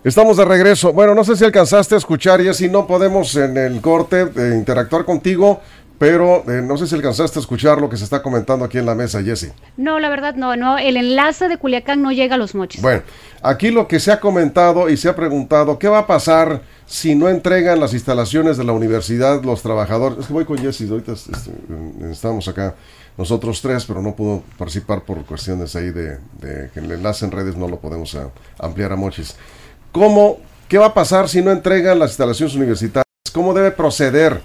Estamos 0.01 0.37
de 0.37 0.45
regreso. 0.45 0.93
Bueno, 0.93 1.13
no 1.13 1.25
sé 1.25 1.35
si 1.35 1.43
alcanzaste 1.43 1.95
a 1.95 1.97
escuchar, 1.97 2.39
y 2.39 2.53
si 2.53 2.69
no 2.69 2.87
podemos 2.87 3.35
en 3.35 3.57
el 3.57 3.81
corte 3.81 4.21
eh, 4.21 4.53
interactuar 4.55 5.03
contigo, 5.03 5.59
pero 5.97 6.49
eh, 6.49 6.61
no 6.63 6.77
sé 6.77 6.87
si 6.87 6.95
alcanzaste 6.95 7.37
a 7.37 7.41
escuchar 7.41 7.81
lo 7.81 7.89
que 7.89 7.97
se 7.97 8.05
está 8.05 8.23
comentando 8.23 8.63
aquí 8.63 8.77
en 8.77 8.85
la 8.85 8.95
mesa, 8.95 9.21
Jesse. 9.21 9.51
No, 9.75 9.99
la 9.99 10.07
verdad 10.07 10.35
no, 10.35 10.55
no, 10.55 10.77
el 10.77 10.95
enlace 10.95 11.49
de 11.49 11.57
Culiacán 11.57 12.01
no 12.01 12.13
llega 12.13 12.35
a 12.35 12.37
los 12.37 12.55
mochis. 12.55 12.81
Bueno, 12.81 13.01
aquí 13.41 13.71
lo 13.71 13.89
que 13.89 13.99
se 13.99 14.13
ha 14.13 14.21
comentado 14.21 14.89
y 14.89 14.95
se 14.95 15.09
ha 15.09 15.15
preguntado, 15.17 15.77
¿qué 15.77 15.89
va 15.89 15.99
a 15.99 16.07
pasar 16.07 16.61
si 16.85 17.13
no 17.13 17.27
entregan 17.27 17.81
las 17.81 17.93
instalaciones 17.93 18.55
de 18.55 18.63
la 18.63 18.71
universidad 18.71 19.43
los 19.43 19.61
trabajadores? 19.61 20.19
Es 20.19 20.27
que 20.27 20.33
voy 20.33 20.45
con 20.45 20.59
Jesse, 20.59 20.89
ahorita 20.89 21.11
este, 21.11 21.51
estamos 22.09 22.47
acá 22.47 22.73
nosotros 23.17 23.61
tres, 23.61 23.83
pero 23.83 24.01
no 24.01 24.15
pudo 24.15 24.43
participar 24.57 25.03
por 25.03 25.25
cuestiones 25.25 25.75
ahí 25.75 25.91
de, 25.91 26.19
que 26.39 26.79
el 26.79 26.89
enlace 26.89 27.25
en 27.25 27.31
redes 27.31 27.57
no 27.57 27.67
lo 27.67 27.81
podemos 27.81 28.13
eh, 28.13 28.21
ampliar 28.59 28.93
a 28.93 28.95
mochis. 28.95 29.35
¿Cómo, 29.91 30.37
¿Qué 30.67 30.77
va 30.77 30.87
a 30.87 30.93
pasar 30.93 31.27
si 31.29 31.41
no 31.41 31.51
entregan 31.51 31.97
las 31.97 32.11
instalaciones 32.11 32.55
universitarias? 32.55 33.05
¿Cómo 33.33 33.55
debe 33.55 33.71
proceder 33.71 34.41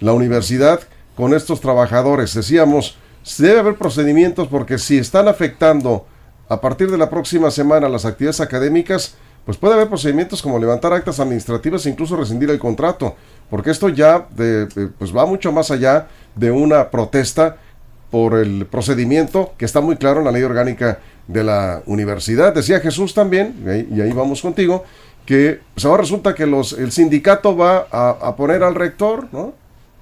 la 0.00 0.12
universidad 0.12 0.80
con 1.14 1.34
estos 1.34 1.60
trabajadores? 1.60 2.32
Decíamos, 2.32 2.96
debe 3.36 3.58
haber 3.58 3.76
procedimientos 3.76 4.48
porque 4.48 4.78
si 4.78 4.96
están 4.96 5.28
afectando 5.28 6.06
a 6.48 6.60
partir 6.62 6.90
de 6.90 6.96
la 6.96 7.10
próxima 7.10 7.50
semana 7.50 7.90
las 7.90 8.06
actividades 8.06 8.40
académicas, 8.40 9.16
pues 9.44 9.58
puede 9.58 9.74
haber 9.74 9.88
procedimientos 9.88 10.40
como 10.40 10.58
levantar 10.58 10.94
actas 10.94 11.20
administrativas 11.20 11.84
e 11.84 11.90
incluso 11.90 12.16
rescindir 12.16 12.50
el 12.50 12.58
contrato, 12.58 13.16
porque 13.50 13.70
esto 13.70 13.90
ya 13.90 14.26
pues 14.28 15.14
va 15.14 15.26
mucho 15.26 15.52
más 15.52 15.70
allá 15.70 16.08
de 16.34 16.50
una 16.50 16.90
protesta 16.90 17.56
por 18.10 18.34
el 18.34 18.66
procedimiento 18.66 19.52
que 19.58 19.66
está 19.66 19.80
muy 19.80 19.96
claro 19.96 20.20
en 20.20 20.24
la 20.24 20.32
ley 20.32 20.42
orgánica 20.42 21.00
de 21.26 21.44
la 21.44 21.82
universidad. 21.86 22.54
Decía 22.54 22.80
Jesús 22.80 23.14
también, 23.14 23.54
y 23.90 24.00
ahí, 24.00 24.12
vamos 24.12 24.42
contigo, 24.42 24.84
que 25.24 25.60
pues 25.74 25.84
ahora 25.84 26.02
resulta 26.02 26.34
que 26.34 26.46
los, 26.46 26.72
el 26.72 26.92
sindicato 26.92 27.56
va 27.56 27.86
a, 27.90 28.10
a 28.10 28.36
poner 28.36 28.62
al 28.62 28.74
rector, 28.74 29.28
¿no? 29.32 29.54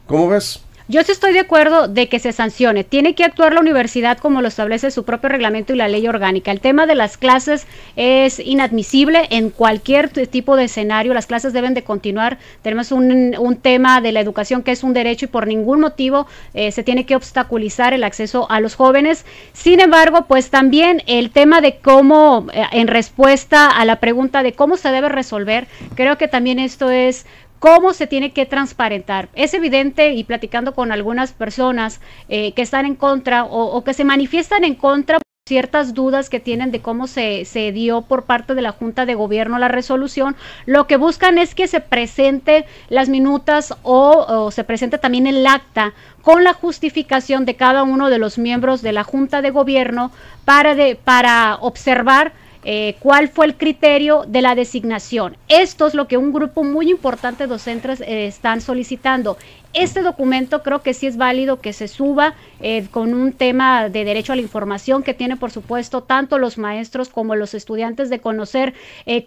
¿Cómo 0.06 0.28
ves? 0.28 0.63
Yo 0.86 1.02
sí 1.02 1.12
estoy 1.12 1.32
de 1.32 1.40
acuerdo 1.40 1.88
de 1.88 2.10
que 2.10 2.18
se 2.18 2.32
sancione. 2.32 2.84
Tiene 2.84 3.14
que 3.14 3.24
actuar 3.24 3.54
la 3.54 3.60
universidad 3.60 4.18
como 4.18 4.42
lo 4.42 4.48
establece 4.48 4.90
su 4.90 5.04
propio 5.04 5.30
reglamento 5.30 5.72
y 5.72 5.76
la 5.76 5.88
ley 5.88 6.06
orgánica. 6.06 6.50
El 6.50 6.60
tema 6.60 6.84
de 6.84 6.94
las 6.94 7.16
clases 7.16 7.66
es 7.96 8.38
inadmisible 8.38 9.26
en 9.30 9.48
cualquier 9.48 10.10
tipo 10.10 10.56
de 10.56 10.64
escenario. 10.64 11.14
Las 11.14 11.24
clases 11.24 11.54
deben 11.54 11.72
de 11.72 11.84
continuar. 11.84 12.36
Tenemos 12.60 12.92
un, 12.92 13.58
tema 13.62 14.02
de 14.02 14.12
la 14.12 14.20
educación 14.20 14.62
que 14.62 14.72
es 14.72 14.82
un 14.82 14.92
derecho 14.92 15.24
y 15.24 15.28
por 15.28 15.46
ningún 15.46 15.80
motivo 15.80 16.26
eh, 16.52 16.70
se 16.70 16.82
tiene 16.82 17.06
que 17.06 17.16
obstaculizar 17.16 17.94
el 17.94 18.04
acceso 18.04 18.50
a 18.50 18.60
los 18.60 18.74
jóvenes. 18.74 19.24
Sin 19.54 19.80
embargo, 19.80 20.26
pues 20.28 20.50
también 20.50 21.02
el 21.06 21.30
tema 21.30 21.62
de 21.62 21.78
cómo, 21.78 22.46
eh, 22.52 22.62
en 22.72 22.88
respuesta 22.88 23.68
a 23.68 23.86
la 23.86 24.00
pregunta 24.00 24.42
de 24.42 24.52
cómo 24.52 24.76
se 24.76 24.90
debe 24.90 25.08
resolver, 25.08 25.66
creo 25.94 26.18
que 26.18 26.28
también 26.28 26.58
esto 26.58 26.90
es 26.90 27.24
cómo 27.64 27.94
se 27.94 28.06
tiene 28.06 28.34
que 28.34 28.44
transparentar. 28.44 29.30
Es 29.34 29.54
evidente 29.54 30.12
y 30.12 30.24
platicando 30.24 30.74
con 30.74 30.92
algunas 30.92 31.32
personas 31.32 31.98
eh, 32.28 32.52
que 32.52 32.60
están 32.60 32.84
en 32.84 32.94
contra 32.94 33.44
o, 33.44 33.82
que 33.82 33.94
se 33.94 34.04
manifiestan 34.04 34.64
en 34.64 34.74
contra 34.74 35.16
ciertas 35.48 35.94
dudas 35.94 36.28
que 36.28 36.40
tienen 36.40 36.72
de 36.72 36.82
cómo 36.82 37.06
se, 37.06 37.46
se, 37.46 37.72
dio 37.72 38.02
por 38.02 38.24
parte 38.24 38.54
de 38.54 38.60
la 38.60 38.72
Junta 38.72 39.06
de 39.06 39.14
Gobierno 39.14 39.58
la 39.58 39.68
resolución, 39.68 40.36
lo 40.66 40.86
que 40.86 40.98
buscan 40.98 41.38
es 41.38 41.54
que 41.54 41.66
se 41.66 41.80
presente 41.80 42.66
las 42.90 43.08
minutas 43.08 43.74
o, 43.82 44.50
se 44.50 44.64
presente 44.64 44.98
también 44.98 45.26
el 45.26 45.46
acta 45.46 45.94
con 46.20 46.44
la 46.44 46.52
justificación 46.52 47.46
de 47.46 47.56
cada 47.56 47.82
uno 47.82 48.10
de 48.10 48.18
los 48.18 48.36
miembros 48.36 48.82
de 48.82 48.92
la 48.92 49.04
Junta 49.04 49.40
de 49.40 49.50
Gobierno 49.50 50.12
para, 50.44 50.74
de, 50.74 50.96
para 50.96 51.56
observar 51.62 52.34
eh, 52.64 52.96
cuál 53.00 53.28
fue 53.28 53.46
el 53.46 53.56
criterio 53.56 54.24
de 54.26 54.42
la 54.42 54.54
designación. 54.54 55.36
Esto 55.48 55.86
es 55.86 55.94
lo 55.94 56.08
que 56.08 56.16
un 56.16 56.32
grupo 56.32 56.64
muy 56.64 56.90
importante 56.90 57.44
de 57.44 57.48
docentes 57.48 58.00
eh, 58.00 58.26
están 58.26 58.60
solicitando. 58.60 59.36
Este 59.72 60.02
documento 60.02 60.62
creo 60.62 60.82
que 60.82 60.94
sí 60.94 61.06
es 61.06 61.16
válido 61.16 61.60
que 61.60 61.72
se 61.72 61.88
suba 61.88 62.34
eh, 62.60 62.86
con 62.90 63.12
un 63.12 63.32
tema 63.32 63.88
de 63.88 64.04
derecho 64.04 64.32
a 64.32 64.36
la 64.36 64.42
información 64.42 65.02
que 65.02 65.14
tiene, 65.14 65.36
por 65.36 65.50
supuesto, 65.50 66.02
tanto 66.02 66.38
los 66.38 66.58
maestros 66.58 67.08
como 67.08 67.34
los 67.34 67.54
estudiantes 67.54 68.08
de 68.08 68.20
conocer 68.20 68.74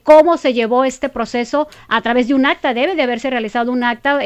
cómo 0.03 0.37
se 0.37 0.53
llevó 0.53 0.85
este 0.85 1.09
proceso 1.09 1.67
a 1.89 2.01
través 2.01 2.27
de 2.27 2.33
un 2.33 2.45
acta. 2.45 2.73
Debe 2.73 2.95
de 2.95 3.01
haberse 3.03 3.29
realizado 3.29 3.71
un 3.71 3.83
acta 3.83 4.19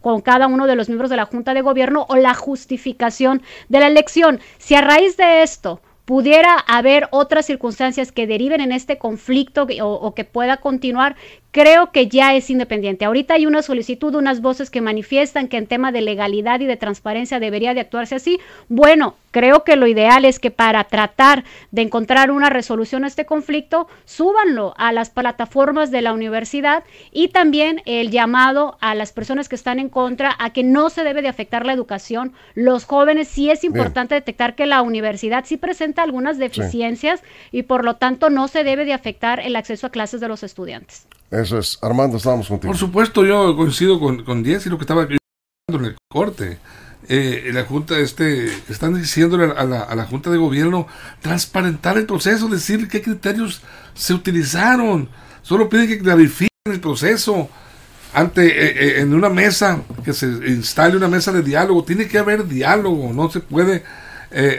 con 0.00 0.20
cada 0.20 0.46
uno 0.46 0.66
de 0.66 0.76
los 0.76 0.88
miembros 0.88 1.10
de 1.10 1.16
la 1.16 1.26
Junta 1.26 1.54
de 1.54 1.62
Gobierno 1.62 2.06
o 2.08 2.16
la 2.16 2.34
justificación 2.34 3.42
de 3.68 3.80
la 3.80 3.86
elección. 3.86 4.40
Si 4.58 4.74
a 4.74 4.80
raíz 4.80 5.16
de 5.16 5.42
esto 5.42 5.80
pudiera 6.08 6.54
haber 6.54 7.06
otras 7.10 7.44
circunstancias 7.44 8.12
que 8.12 8.26
deriven 8.26 8.62
en 8.62 8.72
este 8.72 8.96
conflicto 8.96 9.66
o, 9.82 10.14
que 10.14 10.24
pueda 10.24 10.56
continuar, 10.56 11.16
creo 11.50 11.92
que 11.92 12.08
ya 12.08 12.34
es 12.34 12.50
independiente. 12.50 13.04
Ahorita 13.04 13.34
hay 13.34 13.46
una 13.46 13.62
solicitud, 13.62 14.14
unas 14.14 14.40
voces 14.40 14.70
que 14.70 14.80
manifiestan 14.80 15.48
que 15.48 15.56
en 15.56 15.66
tema 15.66 15.92
de 15.92 16.02
legalidad 16.02 16.60
y 16.60 16.66
de 16.66 16.76
transparencia 16.76 17.40
debería 17.40 17.74
de 17.74 17.80
actuarse 17.80 18.14
así. 18.14 18.38
Bueno, 18.68 19.16
creo 19.30 19.64
que 19.64 19.76
lo 19.76 19.86
ideal 19.86 20.24
es 20.24 20.38
que 20.38 20.50
para 20.50 20.84
tratar 20.84 21.44
de 21.70 21.82
encontrar 21.82 22.30
una 22.30 22.50
resolución 22.50 23.04
a 23.04 23.06
este 23.06 23.24
conflicto, 23.24 23.88
súbanlo 24.04 24.74
a 24.76 24.92
las 24.92 25.10
plataformas 25.10 25.90
de 25.90 26.02
la 26.02 26.12
universidad 26.12 26.84
y 27.12 27.28
también 27.28 27.82
el 27.86 28.10
llamado 28.10 28.76
a 28.80 28.94
las 28.94 29.12
personas 29.12 29.48
que 29.48 29.56
están 29.56 29.78
en 29.78 29.88
contra 29.88 30.36
a 30.38 30.50
que 30.50 30.64
no 30.64 30.90
se 30.90 31.02
debe 31.02 31.22
de 31.22 31.28
afectar 31.28 31.64
la 31.64 31.72
educación. 31.72 32.34
Los 32.54 32.84
jóvenes 32.84 33.28
sí 33.28 33.50
es 33.50 33.64
importante 33.64 34.14
detectar 34.14 34.54
que 34.54 34.66
la 34.66 34.82
universidad 34.82 35.44
sí 35.46 35.56
presenta 35.56 36.02
algunas 36.02 36.38
deficiencias 36.38 37.22
y 37.52 37.62
por 37.62 37.84
lo 37.84 37.96
tanto 37.96 38.28
no 38.30 38.48
se 38.48 38.64
debe 38.64 38.84
de 38.84 38.92
afectar 38.92 39.40
el 39.40 39.56
acceso 39.56 39.86
a 39.86 39.90
clases 39.90 40.20
de 40.20 40.28
los 40.28 40.42
estudiantes. 40.42 41.06
Eso 41.30 41.58
es. 41.58 41.78
Armando, 41.82 42.16
estábamos 42.16 42.48
contigo. 42.48 42.72
Por 42.72 42.78
supuesto, 42.78 43.24
yo 43.24 43.54
coincido 43.56 44.00
con, 44.00 44.24
con 44.24 44.44
y 44.46 44.68
lo 44.68 44.78
que 44.78 44.84
estaba 44.84 45.02
en 45.02 45.84
el 45.84 45.96
corte. 46.08 46.58
Eh, 47.10 47.50
la 47.54 47.64
Junta, 47.64 47.98
este, 47.98 48.46
están 48.68 48.94
diciéndole 48.94 49.52
a 49.52 49.64
la, 49.64 49.80
a 49.80 49.94
la, 49.94 50.04
Junta 50.04 50.30
de 50.30 50.36
Gobierno 50.36 50.86
transparentar 51.22 51.96
el 51.96 52.04
proceso, 52.04 52.48
decir 52.48 52.88
qué 52.88 53.00
criterios 53.00 53.62
se 53.94 54.14
utilizaron. 54.14 55.08
Solo 55.42 55.68
piden 55.68 55.88
que 55.88 55.98
clarifiquen 55.98 56.48
el 56.66 56.80
proceso 56.80 57.48
ante 58.12 58.46
eh, 58.46 58.98
eh, 58.98 59.00
en 59.00 59.14
una 59.14 59.28
mesa, 59.28 59.82
que 60.04 60.12
se 60.12 60.26
instale 60.26 60.96
una 60.96 61.08
mesa 61.08 61.32
de 61.32 61.42
diálogo. 61.42 61.84
Tiene 61.84 62.08
que 62.08 62.18
haber 62.18 62.46
diálogo, 62.46 63.12
no 63.12 63.30
se 63.30 63.40
puede 63.40 63.84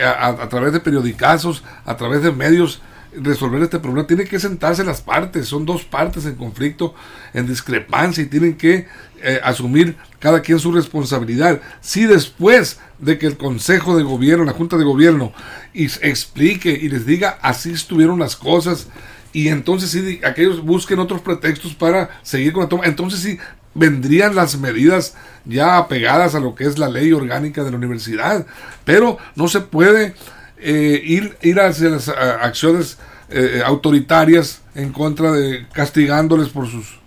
a, 0.03 0.27
a, 0.27 0.49
través 0.49 0.73
de 0.73 0.79
periodicazos, 0.79 1.63
a 1.85 1.95
través 1.95 2.23
de 2.23 2.31
medios 2.31 2.81
resolver 3.13 3.61
este 3.61 3.79
problema. 3.79 4.07
Tienen 4.07 4.27
que 4.27 4.39
sentarse 4.39 4.83
las 4.83 5.01
partes, 5.01 5.47
son 5.47 5.65
dos 5.65 5.83
partes 5.83 6.25
en 6.25 6.35
conflicto, 6.35 6.93
en 7.33 7.47
discrepancia 7.47 8.23
y 8.23 8.27
tienen 8.27 8.55
que 8.55 8.87
eh, 9.21 9.39
asumir 9.43 9.97
cada 10.19 10.41
quien 10.41 10.59
su 10.59 10.71
responsabilidad. 10.71 11.61
Si 11.81 12.05
después 12.05 12.79
de 12.99 13.17
que 13.17 13.27
el 13.27 13.37
Consejo 13.37 13.97
de 13.97 14.03
Gobierno, 14.03 14.45
la 14.45 14.53
Junta 14.53 14.77
de 14.77 14.83
Gobierno, 14.83 15.33
explique 15.73 16.71
y 16.71 16.89
les 16.89 17.05
diga 17.05 17.37
así 17.41 17.71
estuvieron 17.71 18.19
las 18.19 18.35
cosas, 18.35 18.87
y 19.31 19.49
entonces 19.49 19.91
si 19.91 20.21
aquellos 20.25 20.63
busquen 20.63 20.99
otros 20.99 21.21
pretextos 21.21 21.75
para 21.75 22.09
seguir 22.23 22.53
con 22.53 22.63
la 22.63 22.69
toma, 22.69 22.85
entonces 22.85 23.19
sí 23.19 23.37
vendrían 23.75 24.35
las 24.35 24.57
medidas 24.57 25.15
ya 25.45 25.77
apegadas 25.77 26.35
a 26.35 26.39
lo 26.39 26.55
que 26.55 26.65
es 26.65 26.77
la 26.77 26.89
ley 26.89 27.13
orgánica 27.13 27.63
de 27.63 27.71
la 27.71 27.77
universidad, 27.77 28.45
pero 28.83 29.17
no 29.35 29.47
se 29.47 29.61
puede 29.61 30.15
eh, 30.61 31.01
ir, 31.03 31.37
ir 31.41 31.59
hacia 31.59 31.89
las 31.89 32.09
acciones 32.09 32.97
eh, 33.29 33.61
autoritarias 33.65 34.61
en 34.75 34.91
contra 34.91 35.31
de 35.31 35.67
castigándoles 35.71 36.49
por 36.49 36.67
sus 36.67 36.99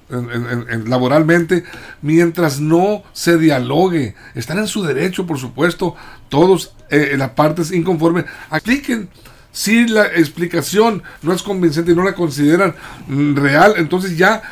laboralmente 0.86 1.64
mientras 2.02 2.60
no 2.60 3.02
se 3.12 3.38
dialogue. 3.38 4.14
Están 4.34 4.58
en 4.58 4.66
su 4.66 4.82
derecho 4.82 5.26
por 5.26 5.38
supuesto. 5.38 5.96
Todos 6.28 6.74
eh, 6.90 7.14
las 7.16 7.30
partes 7.30 7.72
inconformes 7.72 8.26
apliquen. 8.50 9.08
Si 9.52 9.86
la 9.86 10.06
explicación 10.06 11.02
no 11.22 11.32
es 11.32 11.42
convincente 11.42 11.92
y 11.92 11.94
no 11.94 12.04
la 12.04 12.14
consideran 12.14 12.74
mm, 13.08 13.36
real 13.36 13.74
entonces 13.76 14.16
ya 14.16 14.42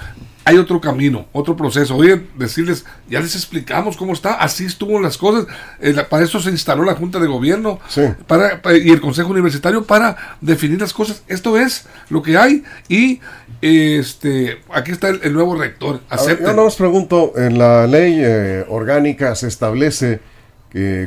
hay 0.50 0.58
otro 0.58 0.80
camino, 0.80 1.26
otro 1.32 1.56
proceso. 1.56 1.96
Oye, 1.96 2.22
decirles, 2.36 2.84
ya 3.08 3.20
les 3.20 3.34
explicamos 3.34 3.96
cómo 3.96 4.12
está, 4.12 4.34
así 4.34 4.64
estuvo 4.64 5.00
las 5.00 5.16
cosas. 5.16 5.46
Eh, 5.80 5.94
para 6.08 6.24
eso 6.24 6.40
se 6.40 6.50
instaló 6.50 6.84
la 6.84 6.94
Junta 6.94 7.18
de 7.18 7.26
Gobierno 7.26 7.78
para, 8.26 8.60
y 8.76 8.90
el 8.90 9.00
Consejo 9.00 9.30
Universitario 9.30 9.84
para 9.84 10.36
definir 10.40 10.80
las 10.80 10.92
cosas. 10.92 11.22
Esto 11.28 11.56
es 11.56 11.86
lo 12.08 12.22
que 12.22 12.36
hay 12.36 12.64
y 12.88 13.20
este 13.62 14.62
aquí 14.72 14.90
está 14.92 15.08
el, 15.10 15.32
nuevo 15.32 15.54
rector. 15.54 16.00
yo 16.40 16.52
no 16.52 16.64
os 16.64 16.76
pregunto, 16.76 17.32
en 17.36 17.58
la 17.58 17.86
ley 17.86 18.16
eh, 18.18 18.64
orgánica 18.68 19.34
se 19.34 19.48
establece 19.48 20.20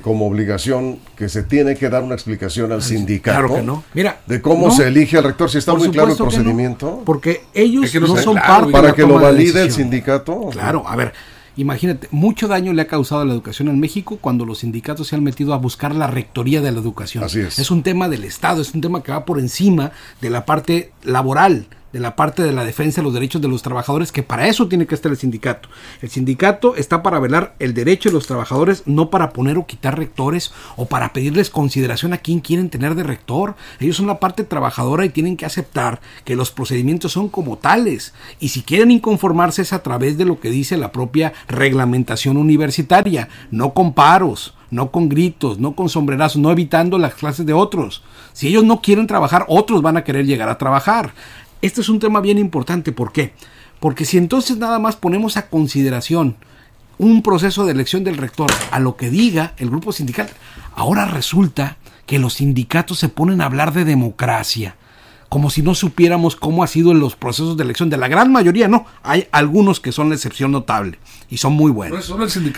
como 0.03 0.27
obligación 0.27 0.99
que 1.15 1.29
se 1.29 1.43
tiene 1.43 1.75
que 1.75 1.89
dar 1.89 2.03
una 2.03 2.15
explicación 2.15 2.71
al 2.71 2.81
sindicato 2.81 3.47
claro 3.47 3.55
que 3.55 3.61
no. 3.61 3.83
Mira, 3.93 4.19
de 4.25 4.41
cómo 4.41 4.71
se 4.71 4.87
elige 4.87 5.17
al 5.17 5.23
rector, 5.23 5.49
si 5.49 5.57
está 5.57 5.73
muy 5.73 5.89
claro 5.89 6.11
el 6.11 6.17
procedimiento. 6.17 7.01
porque 7.05 7.43
ellos 7.53 7.93
no, 7.95 8.17
son 8.17 8.35
parte 8.35 8.71
para 8.71 8.93
que 8.93 9.03
lo 9.03 9.19
valide 9.19 9.61
el 9.61 9.71
sindicato. 9.71 10.49
Claro, 10.51 10.83
a 10.87 10.95
ver, 10.95 11.13
imagínate, 11.55 12.07
mucho 12.11 12.47
daño 12.47 12.73
le 12.73 12.81
ha 12.81 12.87
causado 12.87 13.21
a 13.21 13.25
la 13.25 13.33
educación 13.33 13.69
en 13.69 13.79
México 13.79 14.17
cuando 14.19 14.45
los 14.45 14.59
sindicatos 14.59 15.07
se 15.07 15.15
han 15.15 15.23
metido 15.23 15.53
a 15.53 15.57
buscar 15.57 15.95
la 15.95 16.07
rectoría 16.07 16.61
de 16.61 16.71
la 16.71 16.79
educación. 16.79 17.23
Así 17.23 17.39
es. 17.39 17.57
Es 17.57 17.71
un 17.71 17.83
tema 17.83 18.09
del 18.09 18.25
Estado, 18.25 18.61
es 18.61 18.73
un 18.73 18.81
tema 18.81 19.01
que 19.01 19.11
va 19.11 19.23
por 19.23 19.39
encima 19.39 19.91
de 20.19 20.29
la 20.29 20.45
parte 20.45 20.91
laboral 21.03 21.67
de 21.93 21.99
la 21.99 22.15
parte 22.15 22.43
de 22.43 22.51
la 22.51 22.65
defensa 22.65 22.99
de 22.99 23.05
los 23.05 23.13
derechos 23.13 23.41
de 23.41 23.47
los 23.47 23.61
trabajadores, 23.61 24.11
que 24.11 24.23
para 24.23 24.47
eso 24.47 24.67
tiene 24.67 24.87
que 24.87 24.95
estar 24.95 25.11
el 25.11 25.17
sindicato. 25.17 25.69
El 26.01 26.09
sindicato 26.09 26.75
está 26.75 27.03
para 27.03 27.19
velar 27.19 27.55
el 27.59 27.73
derecho 27.73 28.09
de 28.09 28.15
los 28.15 28.27
trabajadores, 28.27 28.83
no 28.85 29.09
para 29.09 29.29
poner 29.29 29.57
o 29.57 29.67
quitar 29.67 29.97
rectores 29.97 30.51
o 30.75 30.87
para 30.87 31.13
pedirles 31.13 31.51
consideración 31.51 32.11
a 32.11 32.17
quién 32.17 32.39
quieren 32.39 32.69
tener 32.69 32.95
de 32.95 33.03
rector. 33.03 33.55
Ellos 33.79 33.95
son 33.95 34.07
la 34.07 34.19
parte 34.19 34.43
trabajadora 34.43 35.05
y 35.05 35.09
tienen 35.09 35.37
que 35.37 35.45
aceptar 35.45 36.01
que 36.25 36.35
los 36.35 36.51
procedimientos 36.51 37.11
son 37.11 37.29
como 37.29 37.57
tales. 37.57 38.13
Y 38.39 38.49
si 38.49 38.63
quieren 38.63 38.91
inconformarse 38.91 39.61
es 39.61 39.71
a 39.71 39.83
través 39.83 40.17
de 40.17 40.25
lo 40.25 40.39
que 40.39 40.49
dice 40.49 40.75
la 40.77 40.91
propia 40.91 41.33
reglamentación 41.47 42.37
universitaria, 42.37 43.29
no 43.51 43.73
con 43.73 43.93
paros 43.93 44.55
no 44.73 44.89
con 44.89 45.07
gritos, 45.07 45.59
no 45.59 45.75
con 45.75 45.87
sombrerazos, 45.87 46.41
no 46.41 46.51
evitando 46.51 46.97
las 46.97 47.13
clases 47.13 47.45
de 47.45 47.53
otros. 47.53 48.01
Si 48.33 48.47
ellos 48.47 48.63
no 48.63 48.81
quieren 48.81 49.05
trabajar, 49.05 49.45
otros 49.47 49.83
van 49.83 49.97
a 49.97 50.03
querer 50.03 50.25
llegar 50.25 50.49
a 50.49 50.57
trabajar. 50.57 51.13
Este 51.63 51.79
es 51.79 51.87
un 51.87 51.99
tema 51.99 52.19
bien 52.19 52.39
importante. 52.39 52.91
¿Por 52.91 53.13
qué? 53.13 53.31
Porque 53.79 54.03
si 54.03 54.17
entonces 54.17 54.57
nada 54.57 54.79
más 54.79 54.97
ponemos 54.97 55.37
a 55.37 55.47
consideración 55.47 56.35
un 56.97 57.23
proceso 57.23 57.65
de 57.65 57.71
elección 57.71 58.03
del 58.03 58.17
rector 58.17 58.51
a 58.69 58.79
lo 58.79 58.97
que 58.97 59.09
diga 59.09 59.53
el 59.55 59.69
grupo 59.69 59.93
sindical, 59.93 60.29
ahora 60.75 61.05
resulta 61.05 61.77
que 62.05 62.19
los 62.19 62.33
sindicatos 62.33 62.99
se 62.99 63.07
ponen 63.07 63.39
a 63.39 63.45
hablar 63.45 63.71
de 63.71 63.85
democracia, 63.85 64.75
como 65.33 65.49
si 65.49 65.63
no 65.63 65.73
supiéramos 65.73 66.35
cómo 66.35 66.63
ha 66.63 66.67
sido 66.67 66.91
en 66.91 66.99
los 66.99 67.15
procesos 67.15 67.57
de 67.57 67.63
elección. 67.63 67.89
De 67.89 67.97
la 67.97 68.07
gran 68.07 68.31
mayoría, 68.31 68.67
no. 68.67 68.85
Hay 69.01 69.27
algunos 69.31 69.79
que 69.79 69.91
son 69.91 70.09
la 70.09 70.15
excepción 70.15 70.51
notable 70.51 70.99
y 71.27 71.37
son 71.37 71.53
muy 71.53 71.71
buenos. 71.71 72.13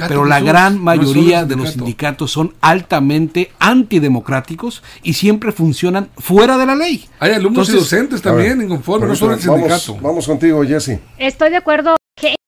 pero 0.09 0.25
la 0.25 0.41
gran 0.41 0.83
mayoría 0.83 1.45
de 1.45 1.55
los 1.55 1.69
sindicatos 1.69 2.31
son 2.31 2.53
altamente 2.59 3.53
antidemocráticos 3.59 4.83
y 5.03 5.13
siempre 5.13 5.53
funcionan 5.53 6.09
fuera 6.17 6.57
de 6.57 6.65
la 6.65 6.75
ley. 6.75 7.05
Hay 7.19 7.31
alumnos 7.31 7.69
y 7.69 7.71
docentes 7.71 8.21
también 8.21 8.61
inconformes, 8.61 9.07
no 9.07 9.15
solo 9.15 9.35
el 9.35 9.39
sindicato. 9.39 9.93
Vamos, 9.93 10.01
vamos 10.03 10.27
contigo, 10.27 10.61
Jesse. 10.65 10.99
Estoy 11.17 11.51
de 11.51 11.55
acuerdo 11.55 11.95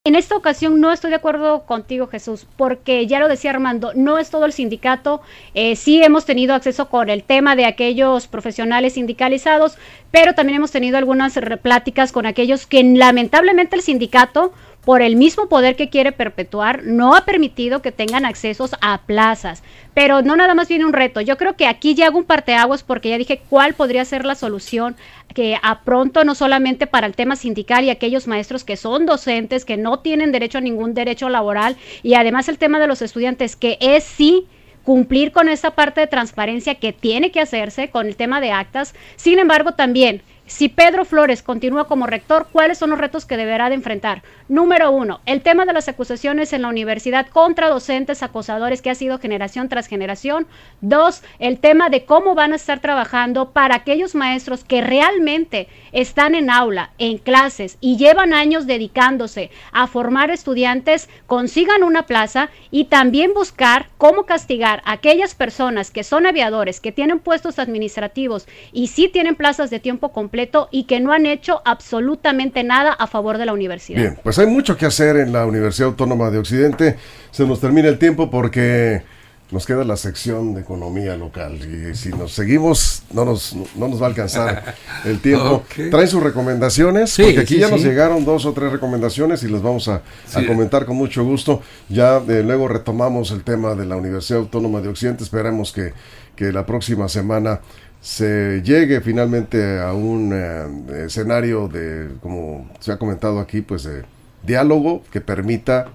en 0.08 0.16
esta 0.16 0.38
ocasión 0.38 0.80
no 0.80 0.94
estoy 0.94 1.10
de 1.10 1.18
acuerdo 1.18 1.66
contigo, 1.66 2.08
Jesús, 2.08 2.48
porque 2.56 3.06
ya 3.08 3.20
lo 3.20 3.28
decía 3.28 3.52
Armando, 3.52 3.92
no 3.94 4.18
es 4.18 4.30
todo 4.30 4.46
el 4.46 4.54
sindicato. 4.54 5.22
Eh, 5.54 5.76
sí 5.76 6.02
hemos 6.02 6.26
tenido 6.26 6.56
acceso 6.56 6.88
con 6.88 7.10
el 7.10 7.24
tema 7.24 7.58
de 7.58 7.66
aquellos 7.66 8.28
profesionales 8.28 8.94
sindicalizados, 8.94 9.78
pero 10.10 10.34
también 10.34 10.56
hemos 10.56 10.72
tenido 10.72 10.98
algunas 10.98 11.38
pláticas 11.62 12.14
con 12.14 12.26
aquellos 12.26 12.66
que 12.66 12.82
lamentablemente 12.86 13.76
el 13.76 13.82
sindicato 13.82 14.54
por 14.88 15.02
el 15.02 15.18
mismo 15.18 15.50
poder 15.50 15.76
que 15.76 15.90
quiere 15.90 16.14
perpetuar, 16.14 16.86
no 16.86 17.14
ha 17.14 17.26
permitido 17.26 17.82
que 17.82 17.92
tengan 17.92 18.26
accesos 18.26 18.72
a 18.80 19.02
plazas. 19.02 19.62
Pero 19.94 20.22
no 20.22 20.38
nada 20.38 20.56
más 20.56 20.70
viene 20.70 20.86
un 20.86 20.94
reto. 20.94 21.20
Yo 21.20 21.36
creo 21.36 21.58
que 21.58 21.68
aquí 21.68 21.94
ya 21.94 22.06
hago 22.06 22.20
un 22.20 22.24
parteaguas 22.24 22.84
porque 22.84 23.10
ya 23.10 23.18
dije 23.18 23.42
cuál 23.50 23.74
podría 23.74 24.06
ser 24.06 24.24
la 24.24 24.36
solución 24.36 24.96
que 25.34 25.58
a 25.62 25.82
pronto 25.82 26.24
no 26.24 26.36
solamente 26.36 26.88
para 26.88 27.06
el 27.06 27.18
tema 27.18 27.36
sindical 27.36 27.84
y 27.84 27.90
aquellos 27.90 28.28
maestros 28.28 28.64
que 28.64 28.78
son 28.78 29.06
docentes, 29.06 29.66
que 29.66 29.76
no 29.76 30.00
tienen 30.00 30.32
derecho 30.32 30.60
a 30.60 30.62
ningún 30.62 30.94
derecho 30.94 31.28
laboral 31.28 31.76
y 32.02 32.14
además 32.14 32.48
el 32.48 32.58
tema 32.58 32.80
de 32.80 32.88
los 32.88 33.02
estudiantes 33.02 33.58
que 33.58 33.78
es 33.82 34.06
sí 34.06 34.48
cumplir 34.86 35.34
con 35.34 35.50
esa 35.50 35.72
parte 35.72 36.00
de 36.00 36.08
transparencia 36.08 36.76
que 36.76 36.94
tiene 36.94 37.30
que 37.30 37.42
hacerse 37.42 37.90
con 37.90 38.08
el 38.08 38.16
tema 38.16 38.40
de 38.40 38.54
actas. 38.54 38.96
Sin 39.18 39.38
embargo, 39.38 39.74
también 39.74 40.22
si 40.48 40.70
Pedro 40.70 41.04
Flores 41.04 41.44
continúa 41.44 41.88
como 41.88 42.08
rector, 42.08 42.48
¿cuáles 42.54 42.78
son 42.78 42.90
los 42.90 43.00
retos 43.00 43.26
que 43.26 43.36
deberá 43.36 43.68
de 43.68 43.76
enfrentar? 43.76 44.24
Número 44.48 44.92
uno, 44.92 45.20
el 45.26 45.42
tema 45.42 45.66
de 45.66 45.74
las 45.74 45.90
acusaciones 45.90 46.54
en 46.54 46.62
la 46.62 46.70
universidad 46.70 47.28
contra 47.28 47.70
docentes 47.70 48.24
acosadores 48.24 48.82
que 48.82 48.90
ha 48.90 48.96
sido 48.96 49.20
generación 49.20 49.68
tras 49.68 49.88
generación. 49.88 50.48
Dos, 50.80 51.22
el 51.40 51.60
tema 51.60 51.90
de 51.90 52.06
cómo 52.06 52.34
van 52.34 52.54
a 52.54 52.56
estar 52.56 52.80
trabajando 52.80 53.52
para 53.52 53.76
aquellos 53.76 54.16
maestros 54.16 54.64
que 54.64 54.80
realmente 54.80 55.68
están 55.92 56.34
en 56.34 56.50
aula, 56.50 56.92
en 56.98 57.18
clases 57.18 57.78
y 57.82 57.98
llevan 57.98 58.34
años 58.34 58.68
dedicándose 58.68 59.52
a 59.74 59.86
formar 59.88 60.32
estudiantes, 60.32 61.10
consigan 61.26 61.84
una 61.84 62.06
plaza 62.06 62.50
y 62.72 62.86
también 62.86 63.34
buscar 63.34 63.90
cómo 63.98 64.26
castigar 64.26 64.82
a 64.86 64.94
aquellas 64.94 65.36
personas 65.36 65.92
que 65.92 66.06
son 66.06 66.26
aviadores, 66.26 66.80
que 66.80 66.94
tienen 66.94 67.20
puestos 67.20 67.60
administrativos 67.60 68.48
y 68.72 68.88
sí 68.88 69.10
tienen 69.10 69.36
plazas 69.36 69.70
de 69.70 69.82
tiempo 69.82 70.14
completo 70.14 70.37
y 70.72 70.84
que 70.84 71.00
no 71.00 71.12
han 71.12 71.26
hecho 71.26 71.62
absolutamente 71.66 72.64
nada 72.64 72.94
a 72.94 73.08
favor 73.08 73.38
de 73.38 73.46
la 73.46 73.54
universidad. 73.54 74.00
Bien, 74.00 74.20
pues 74.24 74.38
hay 74.40 74.48
mucho 74.48 74.78
que 74.78 74.86
hacer 74.86 75.18
en 75.18 75.34
la 75.34 75.46
Universidad 75.46 75.90
Autónoma 75.90 76.30
de 76.30 76.40
Occidente. 76.40 76.98
Se 77.32 77.46
nos 77.46 77.60
termina 77.60 77.88
el 77.88 77.98
tiempo 77.98 78.30
porque 78.30 79.02
nos 79.50 79.66
queda 79.66 79.86
la 79.86 79.96
sección 79.96 80.54
de 80.54 80.62
economía 80.62 81.16
local 81.16 81.56
y 81.56 81.96
si 81.96 82.10
nos 82.10 82.34
seguimos 82.34 83.04
no 83.14 83.24
nos, 83.24 83.56
no 83.76 83.88
nos 83.88 84.02
va 84.02 84.08
a 84.08 84.10
alcanzar 84.10 84.76
el 85.06 85.20
tiempo. 85.20 85.64
Traen 85.90 86.08
sus 86.08 86.22
recomendaciones, 86.22 87.16
porque 87.16 87.40
aquí 87.40 87.58
ya 87.58 87.70
nos 87.70 87.82
llegaron 87.82 88.26
dos 88.26 88.46
o 88.46 88.52
tres 88.52 88.72
recomendaciones 88.72 89.44
y 89.44 89.48
las 89.48 89.62
vamos 89.62 89.88
a, 89.88 90.02
comentar 90.46 90.86
con 90.86 90.98
mucho 90.98 91.24
gusto. 91.24 91.62
Ya 91.88 92.18
eh, 92.28 92.44
luego 92.44 92.68
retomamos 92.68 93.32
el 93.32 93.44
tema 93.44 93.74
de 93.76 93.86
la 93.86 93.96
Universidad 93.96 94.40
Autónoma 94.40 94.82
de 94.82 94.90
Occidente. 94.90 95.24
Esperemos 95.24 95.72
que, 95.72 95.94
que 96.36 96.52
la 96.52 96.66
próxima 96.66 97.08
semana 97.08 97.62
se 98.02 98.62
llegue 98.64 99.02
finalmente 99.02 99.80
a 99.80 99.94
un 99.94 100.32
eh, 100.34 101.06
escenario 101.06 101.68
de, 101.68 102.10
como 102.22 102.70
se 102.80 102.92
ha 102.92 102.98
comentado 102.98 103.40
aquí, 103.40 103.62
pues 103.62 103.84
de 103.84 104.04
diálogo 104.44 105.04
que 105.12 105.22
permita 105.22 105.88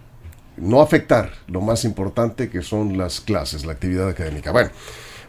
no 0.57 0.83
afectar 0.83 1.31
lo 1.47 1.61
más 1.61 1.85
importante 1.85 2.51
que 2.51 2.62
son 2.62 2.99
las 2.99 3.21
clases, 3.21 3.65
la 3.65 3.73
actividad 3.73 4.09
académica. 4.09 4.53
Bueno, 4.53 4.71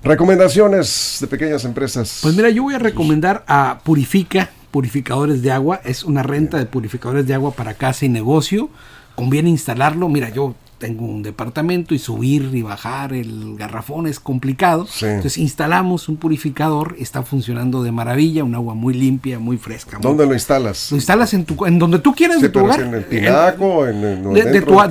recomendaciones 0.03 1.17
de 1.21 1.27
pequeñas 1.27 1.63
empresas. 1.65 2.19
Pues 2.21 2.35
mira, 2.35 2.49
yo 2.49 2.63
voy 2.63 2.75
a 2.75 2.79
recomendar 2.79 3.43
a 3.47 3.79
Purifica, 3.83 4.49
purificadores 4.71 5.41
de 5.41 5.51
agua. 5.51 5.79
Es 5.85 6.03
una 6.03 6.23
renta 6.23 6.57
de 6.57 6.65
purificadores 6.65 7.25
de 7.25 7.33
agua 7.33 7.51
para 7.51 7.75
casa 7.75 8.05
y 8.05 8.09
negocio. 8.09 8.69
Conviene 9.15 9.49
instalarlo. 9.49 10.09
Mira, 10.09 10.29
yo 10.29 10.55
tengo 10.83 11.05
un 11.05 11.23
departamento 11.23 11.95
y 11.95 11.97
subir 11.97 12.49
y 12.53 12.61
bajar 12.61 13.13
el 13.13 13.55
garrafón 13.55 14.05
es 14.05 14.19
complicado. 14.19 14.85
Entonces 15.01 15.37
instalamos 15.37 16.09
un 16.09 16.17
purificador, 16.17 16.97
está 16.99 17.23
funcionando 17.23 17.83
de 17.83 17.93
maravilla, 17.93 18.43
un 18.43 18.53
agua 18.53 18.73
muy 18.73 18.93
limpia, 18.93 19.39
muy 19.39 19.55
fresca. 19.55 19.97
¿Dónde 20.01 20.25
lo 20.25 20.33
instalas? 20.33 20.91
Lo 20.91 20.97
instalas 20.97 21.33
en 21.33 21.45
tu 21.45 21.65
en 21.65 21.79
donde 21.79 21.99
tú 21.99 22.13
quieras 22.13 22.41
de 22.41 22.49
tu 22.49 22.59
hogar. 22.59 22.81
En 22.81 22.95
el 22.95 23.05
tinaco, 23.05 23.87
en, 23.87 24.03
el, 24.03 24.21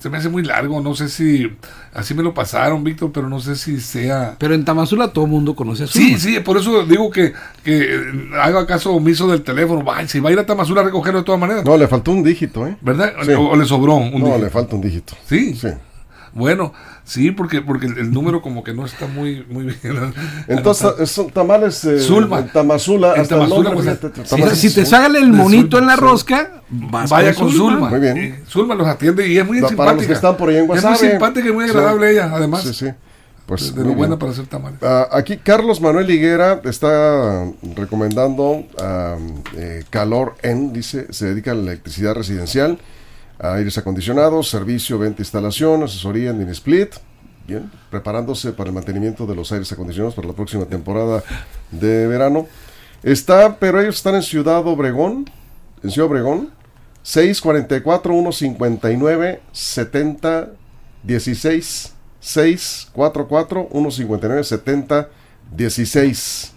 se 0.00 0.08
me 0.08 0.16
hace 0.16 0.28
muy 0.28 0.42
largo. 0.42 0.80
No 0.80 0.94
sé 0.94 1.08
si 1.08 1.48
así 1.92 2.14
me 2.14 2.22
lo 2.22 2.34
pasaron, 2.34 2.82
Víctor, 2.82 3.12
pero 3.12 3.28
no 3.28 3.38
sé 3.38 3.54
si 3.54 3.80
sea. 3.80 4.36
Pero 4.38 4.54
en 4.54 4.64
Tamazula 4.64 5.08
todo 5.08 5.26
el 5.26 5.30
mundo 5.30 5.54
conoce 5.54 5.84
a 5.84 5.86
Sí, 5.86 6.18
sí, 6.18 6.40
por 6.40 6.56
eso 6.56 6.84
digo 6.84 7.10
que, 7.10 7.32
que 7.62 8.00
haga 8.40 8.66
caso 8.66 8.92
omiso 8.92 9.28
del 9.28 9.42
teléfono. 9.42 9.82
Vaya, 9.82 10.08
si 10.08 10.18
va 10.18 10.30
a 10.30 10.32
ir 10.32 10.38
a 10.38 10.46
Tamazula 10.46 10.80
a 10.80 10.84
recogerlo 10.84 11.20
de 11.20 11.24
todas 11.24 11.40
maneras. 11.40 11.64
No, 11.64 11.76
le 11.76 11.86
faltó 11.86 12.10
un 12.12 12.24
dígito, 12.24 12.66
¿eh? 12.66 12.76
¿Verdad? 12.80 13.14
O, 13.38 13.54
le 13.54 13.64
sobró 13.66 13.94
un 13.96 14.20
No, 14.20 14.38
le 14.38 14.48
falta 14.48 14.74
un 14.74 14.82
dígito. 14.82 15.14
Sí. 15.26 15.54
Sí. 15.54 15.68
Bueno, 16.32 16.72
sí, 17.10 17.30
porque 17.32 17.60
porque 17.60 17.86
el, 17.86 18.12
número 18.12 18.40
como 18.40 18.62
que 18.62 18.72
no 18.72 18.86
está 18.86 19.06
muy 19.06 19.44
muy 19.48 19.64
bien. 19.64 20.12
Entonces 20.46 21.10
son 21.10 21.30
tamales 21.30 21.84
eh, 21.84 21.98
Zulma. 21.98 22.46
Tamazula, 22.46 23.12
hasta 23.12 23.36
Tamazula, 23.36 23.72
pues, 23.72 24.58
si, 24.58 24.72
te 24.72 24.86
sale 24.86 25.18
el 25.18 25.32
monito 25.32 25.78
en 25.78 25.86
la 25.86 25.96
rosca, 25.96 26.62
vaya 26.70 27.34
con 27.34 27.50
Zulma. 27.50 27.90
Muy 27.90 28.00
bien. 28.00 28.42
Zulma 28.48 28.74
los 28.74 28.86
atiende 28.86 29.26
y 29.26 29.38
es 29.38 29.46
muy 29.46 29.58
simpática. 29.58 29.84
Para 29.84 29.92
los 29.94 30.06
que 30.06 30.12
están 30.12 30.36
por 30.36 30.48
ahí 30.48 30.58
en 30.58 30.70
Es 30.70 30.84
muy 30.84 30.96
simpática 30.96 31.48
y 31.48 31.52
muy 31.52 31.64
agradable 31.64 32.12
ella, 32.12 32.30
además. 32.32 32.62
Sí, 32.62 32.74
sí. 32.74 32.86
Pues 33.46 33.74
de 33.74 33.82
lo 33.82 33.94
buena 33.94 34.16
para 34.16 34.30
hacer 34.30 34.46
tamales. 34.46 34.80
Uh, 34.80 35.12
aquí 35.12 35.36
Carlos 35.38 35.80
Manuel 35.80 36.08
Higuera 36.08 36.60
está 36.62 37.50
recomendando 37.74 38.44
uh, 38.44 38.64
Calor 39.90 40.36
en, 40.42 40.72
dice, 40.72 41.12
se 41.12 41.26
dedica 41.26 41.50
a 41.50 41.54
la 41.54 41.62
electricidad 41.72 42.14
residencial 42.14 42.78
aires 43.40 43.78
acondicionados, 43.78 44.48
servicio, 44.48 44.98
venta, 44.98 45.22
instalación, 45.22 45.82
asesoría 45.82 46.30
en 46.30 46.48
split. 46.50 46.94
Bien, 47.46 47.70
preparándose 47.90 48.52
para 48.52 48.68
el 48.68 48.74
mantenimiento 48.74 49.26
de 49.26 49.34
los 49.34 49.50
aires 49.50 49.72
acondicionados 49.72 50.14
para 50.14 50.28
la 50.28 50.34
próxima 50.34 50.66
temporada 50.66 51.24
de 51.70 52.06
verano. 52.06 52.46
Está, 53.02 53.56
pero 53.56 53.80
ellos 53.80 53.96
están 53.96 54.14
en 54.14 54.22
Ciudad 54.22 54.64
Obregón, 54.66 55.28
en 55.82 55.90
Ciudad 55.90 56.10
Obregón, 56.10 56.50
644 57.02 58.12
159 58.12 59.40
70 59.52 60.50
16 61.02 61.94
644 62.20 63.68
159 63.72 64.44
70 64.44 65.08
16. 65.56 66.52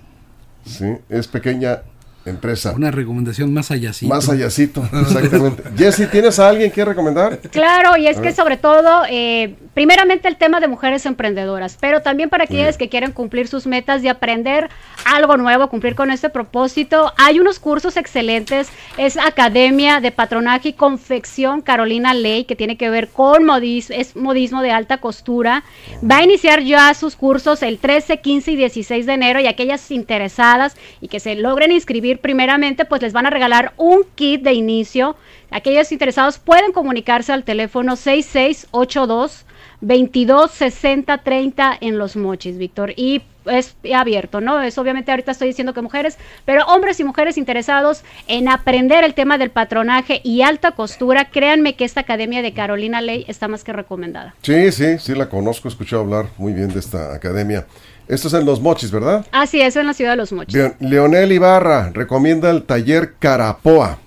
¿Sí? 0.66 0.86
Es 1.10 1.28
pequeña 1.28 1.84
empresa. 2.26 2.74
Una 2.76 2.92
recomendación 2.92 3.54
más 3.54 3.72
allácito. 3.72 4.14
Más 4.14 4.30
allácito, 4.30 4.88
exactamente. 5.02 5.64
Jessy, 5.78 6.08
¿tienes 6.08 6.40
a 6.40 6.50
alguien 6.50 6.72
que 6.72 6.86
recomendar? 6.86 7.40
Claro, 7.52 7.98
y 7.98 8.08
es 8.08 8.20
que 8.20 8.32
sobre 8.32 8.58
todo, 8.58 9.04
eh, 9.10 9.56
primeramente 9.74 10.28
el 10.28 10.38
tema 10.38 10.60
de 10.60 10.68
mujeres 10.68 11.06
emprendedoras, 11.06 11.78
pero 11.80 12.02
también 12.02 12.30
para 12.30 12.46
aquellas 12.46 12.78
que 12.78 12.90
quieren 12.90 13.12
cumplir 13.12 13.48
sus 13.48 13.68
metas 13.68 14.02
de 14.02 14.10
aprender 14.10 14.70
algo 15.06 15.38
nuevo, 15.38 15.68
cumplir 15.70 15.96
con 15.96 16.12
este 16.12 16.30
propósito. 16.30 17.12
Hay 17.18 17.40
unos 17.40 17.60
cursos 17.60 17.98
excelentes, 17.98 18.70
es 18.98 19.18
Academia 19.18 20.00
de 20.00 20.12
Patronaje 20.12 20.70
y 20.70 20.74
Confección 20.74 21.62
Carolina 21.62 22.14
Ley, 22.14 22.46
que 22.46 22.56
tiene 22.56 22.78
que 22.78 22.90
ver 22.90 23.10
con 23.10 23.44
modismo, 23.46 23.96
es 23.96 24.16
modismo 24.16 24.62
de 24.62 24.72
alta 24.72 24.98
costura. 24.98 25.64
Va 26.10 26.18
a 26.18 26.24
iniciar 26.24 26.62
ya 26.62 26.94
sus 26.94 27.16
cursos 27.16 27.64
el 27.64 27.80
13, 27.80 28.20
15 28.20 28.52
y 28.52 28.56
16 28.56 29.06
de 29.06 29.14
enero 29.14 29.40
y 29.40 29.48
aquellas 29.48 29.90
interesadas 29.92 30.76
y 31.02 31.08
que 31.08 31.20
se 31.20 31.36
logren 31.36 31.72
inscribir 31.72 32.13
primeramente, 32.20 32.86
pues 32.86 33.02
les 33.02 33.14
van 33.14 33.26
a 33.26 33.30
regalar 33.30 33.74
un 33.78 34.04
kit 34.16 34.42
de 34.42 34.54
inicio. 34.54 35.16
Aquellos 35.52 35.92
interesados 35.92 36.40
pueden 36.40 36.72
comunicarse 36.72 37.32
al 37.32 37.44
teléfono 37.44 37.96
6682 37.96 39.46
226030 39.84 41.78
en 41.82 41.98
Los 41.98 42.16
Mochis, 42.16 42.58
Víctor. 42.58 42.94
Y 42.96 43.22
es 43.46 43.76
abierto, 43.94 44.40
¿no? 44.40 44.62
Es 44.62 44.78
obviamente 44.78 45.12
ahorita 45.12 45.32
estoy 45.32 45.50
diciendo 45.50 45.74
que 45.74 45.82
mujeres, 45.82 46.18
pero 46.46 46.66
hombres 46.68 47.00
y 47.00 47.04
mujeres 47.04 47.38
interesados 47.38 48.04
en 48.28 48.48
aprender 48.48 49.04
el 49.04 49.14
tema 49.14 49.38
del 49.38 49.52
patronaje 49.52 50.22
y 50.24 50.42
alta 50.42 50.72
costura, 50.72 51.26
créanme 51.26 51.76
que 51.76 51.84
esta 51.84 52.02
academia 52.02 52.42
de 52.42 52.54
Carolina 52.54 53.02
Ley 53.02 53.26
está 53.28 53.50
más 53.50 53.64
que 53.64 53.74
recomendada. 53.74 54.34
Sí, 54.42 54.72
sí, 54.72 54.98
sí 55.00 55.14
la 55.14 55.28
conozco, 55.28 55.68
he 55.68 55.72
escuchado 55.72 56.04
hablar 56.04 56.28
muy 56.38 56.54
bien 56.54 56.70
de 56.70 56.80
esta 56.80 57.14
academia. 57.14 57.66
Esto 58.14 58.28
es 58.28 58.34
en 58.36 58.46
Los 58.46 58.62
Mochis, 58.62 58.92
¿verdad? 58.92 59.26
Así 59.32 59.60
es, 59.60 59.76
en 59.76 59.88
la 59.88 59.94
ciudad 59.94 60.12
de 60.12 60.18
Los 60.18 60.32
Mochis. 60.32 60.54
Bien, 60.54 60.76
Leonel 60.80 61.32
Ibarra 61.32 61.90
recomienda 61.94 62.52
el 62.52 62.64
taller 62.64 63.16
Carapoa, 63.18 63.98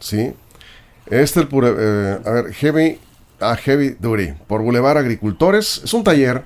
¿sí? 0.00 0.32
Este, 1.06 1.40
el, 1.40 1.48
eh, 1.52 2.18
a 2.24 2.30
ver, 2.30 2.52
Heavy, 2.52 2.98
ah, 3.40 3.56
Heavy 3.56 3.96
Duty, 4.00 4.32
por 4.46 4.62
Boulevard 4.62 4.98
Agricultores. 4.98 5.82
Es 5.84 5.94
un 5.94 6.02
taller 6.02 6.42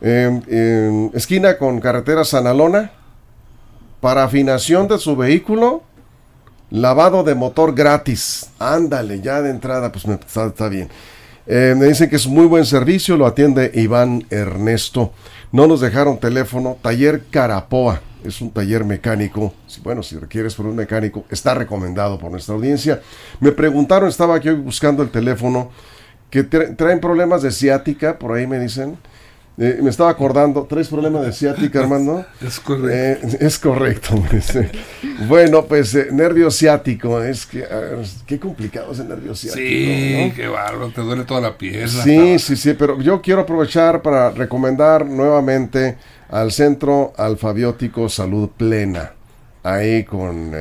en 0.00 1.10
esquina 1.14 1.56
con 1.56 1.80
carretera 1.80 2.24
Sanalona 2.24 2.92
para 4.00 4.24
afinación 4.24 4.86
de 4.86 4.98
su 4.98 5.16
vehículo, 5.16 5.82
lavado 6.70 7.24
de 7.24 7.34
motor 7.34 7.74
gratis. 7.74 8.50
Ándale, 8.58 9.20
ya 9.20 9.40
de 9.42 9.50
entrada, 9.50 9.90
pues 9.90 10.06
me, 10.06 10.14
está, 10.14 10.68
bien. 10.68 10.88
Eh, 11.46 11.74
me 11.76 11.86
dicen 11.86 12.10
que 12.10 12.16
es 12.16 12.26
muy 12.26 12.46
buen 12.46 12.66
servicio, 12.66 13.16
lo 13.16 13.26
atiende 13.26 13.70
Iván 13.74 14.26
Ernesto. 14.30 15.12
No 15.50 15.66
nos 15.66 15.80
dejaron 15.80 16.18
teléfono. 16.18 16.76
Taller 16.82 17.24
Carapoa. 17.30 18.00
Es 18.24 18.40
un 18.40 18.50
taller 18.50 18.84
mecánico. 18.84 19.54
Bueno, 19.82 20.02
si 20.02 20.16
requieres 20.16 20.54
por 20.54 20.66
un 20.66 20.76
mecánico, 20.76 21.24
está 21.30 21.54
recomendado 21.54 22.18
por 22.18 22.30
nuestra 22.30 22.54
audiencia. 22.54 23.00
Me 23.40 23.52
preguntaron, 23.52 24.08
estaba 24.08 24.34
aquí 24.34 24.50
buscando 24.50 25.02
el 25.02 25.10
teléfono, 25.10 25.70
que 26.28 26.42
traen 26.42 27.00
problemas 27.00 27.42
de 27.42 27.52
ciática, 27.52 28.18
por 28.18 28.32
ahí 28.32 28.46
me 28.46 28.58
dicen. 28.58 28.98
Eh, 29.60 29.80
me 29.82 29.90
estaba 29.90 30.10
acordando, 30.10 30.62
¿traes 30.66 30.86
problemas 30.86 31.26
de 31.26 31.32
ciática, 31.32 31.80
Armando? 31.80 32.24
Es 32.40 32.60
correcto. 32.60 33.26
Eh, 33.26 33.38
es 33.40 33.58
correcto. 33.58 34.22
bueno, 35.28 35.64
pues 35.64 35.96
eh, 35.96 36.08
nervio 36.12 36.48
ciático, 36.48 37.20
es 37.20 37.44
que, 37.44 37.66
qué 38.24 38.38
complicado 38.38 38.92
es 38.92 39.00
el 39.00 39.08
nervio 39.08 39.34
ciático. 39.34 39.66
Sí, 39.66 40.32
qué 40.36 40.46
bárbaro, 40.46 40.90
te 40.90 41.00
duele 41.00 41.24
toda 41.24 41.40
la 41.40 41.58
piel. 41.58 41.88
Sí, 41.88 42.38
sí, 42.38 42.54
sí, 42.54 42.74
pero 42.74 43.00
yo 43.00 43.20
quiero 43.20 43.40
aprovechar 43.40 44.00
para 44.00 44.30
recomendar 44.30 45.04
nuevamente 45.04 45.96
al 46.28 46.52
Centro 46.52 47.12
Alfabiótico 47.16 48.08
Salud 48.08 48.50
Plena, 48.56 49.10
ahí 49.64 50.04
con 50.04 50.52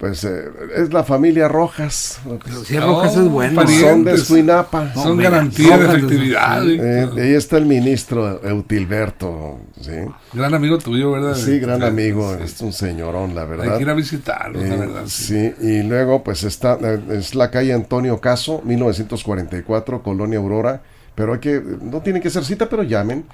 pues 0.00 0.24
eh, 0.24 0.50
es 0.76 0.94
la 0.94 1.04
familia 1.04 1.46
Rojas. 1.46 2.22
si 2.64 2.78
Rojas 2.78 3.18
es 3.18 3.28
bueno. 3.28 3.68
Son 3.68 4.02
de 4.02 4.14
Escuinapa. 4.14 4.94
son 4.94 5.18
garantías 5.18 5.78
de 5.78 5.84
efectividad. 5.84 6.66
Eh, 6.66 7.10
ahí 7.22 7.34
está 7.34 7.58
el 7.58 7.66
ministro 7.66 8.42
Eutilberto. 8.42 9.60
¿sí? 9.78 9.92
Gran 10.32 10.54
amigo 10.54 10.78
tuyo, 10.78 11.12
¿verdad? 11.12 11.34
Sí, 11.34 11.58
gran 11.58 11.82
amigo. 11.82 12.34
Es 12.34 12.58
un 12.62 12.72
señorón, 12.72 13.34
la 13.34 13.44
verdad. 13.44 13.72
Hay 13.72 13.76
que 13.76 13.82
ir 13.82 13.90
a 13.90 13.94
visitarlo, 13.94 14.58
la 14.58 14.66
eh, 14.74 14.78
verdad. 14.78 15.02
Sí. 15.06 15.52
y 15.60 15.82
luego 15.82 16.24
pues 16.24 16.44
está, 16.44 16.78
es 17.10 17.34
la 17.34 17.50
calle 17.50 17.74
Antonio 17.74 18.22
Caso, 18.22 18.62
1944, 18.64 20.02
Colonia 20.02 20.38
Aurora. 20.38 20.80
Pero 21.14 21.34
hay 21.34 21.40
que, 21.40 21.62
no 21.82 22.00
tiene 22.00 22.22
que 22.22 22.30
ser 22.30 22.46
cita, 22.46 22.70
pero 22.70 22.84
llamen 22.84 23.26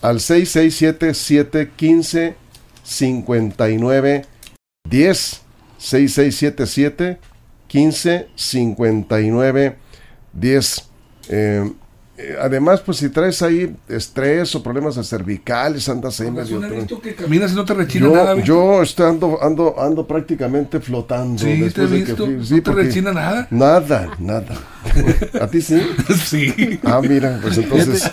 al 0.00 0.20
667 0.20 1.12
715 1.12 2.34
59 2.82 4.24
10 4.88 5.43
6677 5.78 7.18
15 7.66 8.28
59 8.34 9.76
10. 10.32 10.88
además, 12.40 12.80
pues 12.80 12.98
si 12.98 13.08
traes 13.08 13.42
ahí 13.42 13.74
estrés 13.88 14.54
o 14.54 14.62
problemas 14.62 14.96
de 14.96 15.04
cervicales, 15.04 15.88
andas 15.88 16.20
ahí 16.20 16.30
medio. 16.30 16.60
que 17.00 17.14
caminas 17.14 17.52
y 17.52 17.54
no 17.56 17.64
te 17.64 17.74
rechina 17.74 18.06
yo, 18.06 18.14
nada. 18.14 18.40
Yo 18.40 18.82
estoy 18.82 19.10
ando, 19.10 19.42
ando, 19.42 19.80
ando 19.80 20.06
prácticamente 20.06 20.80
flotando. 20.80 21.42
Sí, 21.42 21.60
después 21.60 21.90
te 21.90 21.96
he 21.96 21.98
visto. 21.98 22.26
Que, 22.26 22.44
sí, 22.44 22.54
¿No 22.56 22.62
te 22.62 22.72
rechina 22.72 23.12
nada? 23.12 23.48
Nada, 23.50 24.10
nada. 24.18 24.54
¿A 25.40 25.46
ti 25.48 25.60
sí? 25.60 25.82
sí. 26.24 26.80
Ah, 26.84 27.00
mira, 27.02 27.38
pues 27.42 27.58
entonces. 27.58 28.10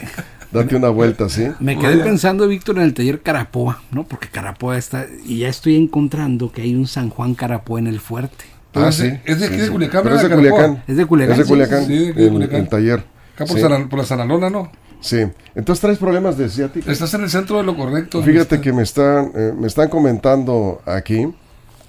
Date 0.51 0.75
una 0.75 0.89
vuelta, 0.89 1.29
¿sí? 1.29 1.47
Me 1.59 1.77
quedé 1.77 2.03
pensando, 2.03 2.47
Víctor, 2.47 2.77
en 2.77 2.83
el 2.83 2.93
taller 2.93 3.21
Carapoa, 3.21 3.81
¿no? 3.91 4.03
Porque 4.03 4.27
Carapoa 4.27 4.77
está. 4.77 5.05
Y 5.25 5.39
ya 5.39 5.47
estoy 5.47 5.77
encontrando 5.77 6.51
que 6.51 6.61
hay 6.61 6.75
un 6.75 6.87
San 6.87 7.09
Juan 7.09 7.35
Carapoa 7.35 7.79
en 7.79 7.87
el 7.87 7.99
fuerte. 7.99 8.45
Ah, 8.73 8.91
sí. 8.91 9.11
Es 9.25 9.39
de 9.39 9.47
aquí 9.47 9.57
de 9.57 9.69
Culiacán, 9.69 10.03
Pero 10.03 10.15
es 10.15 10.23
de 10.23 10.29
Culiacán. 10.29 10.83
Es 10.87 10.97
de 10.97 11.05
Culiacán. 11.05 11.31
Es 11.33 11.37
de 11.37 11.45
Culiacán. 11.45 11.85
Sí, 11.85 12.11
de 12.11 12.29
Culiacán. 12.29 12.61
El, 12.61 12.69
taller. 12.69 13.03
Acá 13.35 13.45
por, 13.45 13.89
por 13.89 13.99
la 13.99 14.05
Sanalona, 14.05 14.49
¿no? 14.49 14.71
Sí. 15.01 15.25
Entonces 15.55 15.81
traes 15.81 15.97
problemas 15.97 16.37
de 16.37 16.49
ciática. 16.49 16.91
Estás 16.91 17.13
en 17.15 17.21
el 17.21 17.29
centro 17.29 17.57
de 17.57 17.63
lo 17.63 17.75
correcto. 17.75 18.21
Fíjate 18.21 18.61
que 18.61 18.71
me 18.71 18.83
están, 18.83 19.31
eh, 19.35 19.53
me 19.57 19.67
están 19.67 19.89
comentando 19.89 20.81
aquí. 20.85 21.27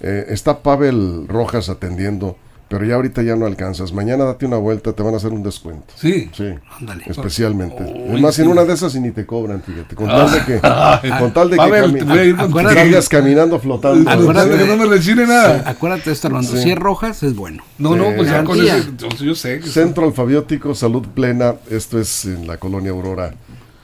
Eh, 0.01 0.27
está 0.29 0.63
Pavel 0.63 1.29
Rojas 1.29 1.69
atendiendo 1.69 2.37
pero 2.73 2.87
ya 2.87 2.95
ahorita 2.95 3.21
ya 3.23 3.37
no 3.37 3.45
alcanzas. 3.45 3.93
Mañana 3.93 4.25
date 4.25 4.47
una 4.47 4.57
vuelta, 4.57 4.95
te 4.95 5.03
van 5.03 5.13
a 5.13 5.19
hacer 5.19 5.31
un 5.31 5.43
descuento. 5.43 5.93
Sí. 5.95 6.31
Sí. 6.33 6.55
Ándale. 6.81 7.05
Especialmente. 7.07 7.85
es 7.85 8.19
más, 8.19 8.39
en 8.39 8.49
una 8.49 8.65
de 8.65 8.73
esas 8.73 8.95
y 8.95 9.01
ni 9.01 9.11
te 9.11 9.27
cobran, 9.27 9.63
fíjate. 9.63 9.95
Con 9.95 10.07
tal 10.07 10.33
de 10.33 10.39
que, 10.47 10.59
con 11.19 11.35
tal 11.35 11.51
de 11.51 11.59
que 11.59 12.73
vayas 12.75 13.11
caminando 13.11 13.59
flotando. 13.59 14.11
Acuérdate 14.11 14.57
que 14.57 14.65
no 14.65 14.79
me 14.79 14.87
rechine 14.87 15.27
nada. 15.27 15.65
Acuérdate 15.67 16.05
de 16.07 16.13
esto, 16.13 16.29
Armando. 16.29 16.51
Si 16.51 16.71
es 16.71 16.79
rojas, 16.79 17.23
es 17.23 17.37
bueno. 17.37 17.63
No, 17.77 17.95
no, 17.95 18.07
pues 18.17 18.31
ya 18.31 18.43
con 18.43 18.59
eso, 18.59 18.89
yo 19.23 19.35
sé. 19.35 19.61
Centro 19.61 20.07
Alfabiótico, 20.07 20.75
Salud 20.75 21.07
Plena. 21.15 21.57
Esto 21.69 22.01
es 22.01 22.25
en 22.25 22.47
la 22.47 22.57
colonia 22.57 22.93
Aurora, 22.93 23.35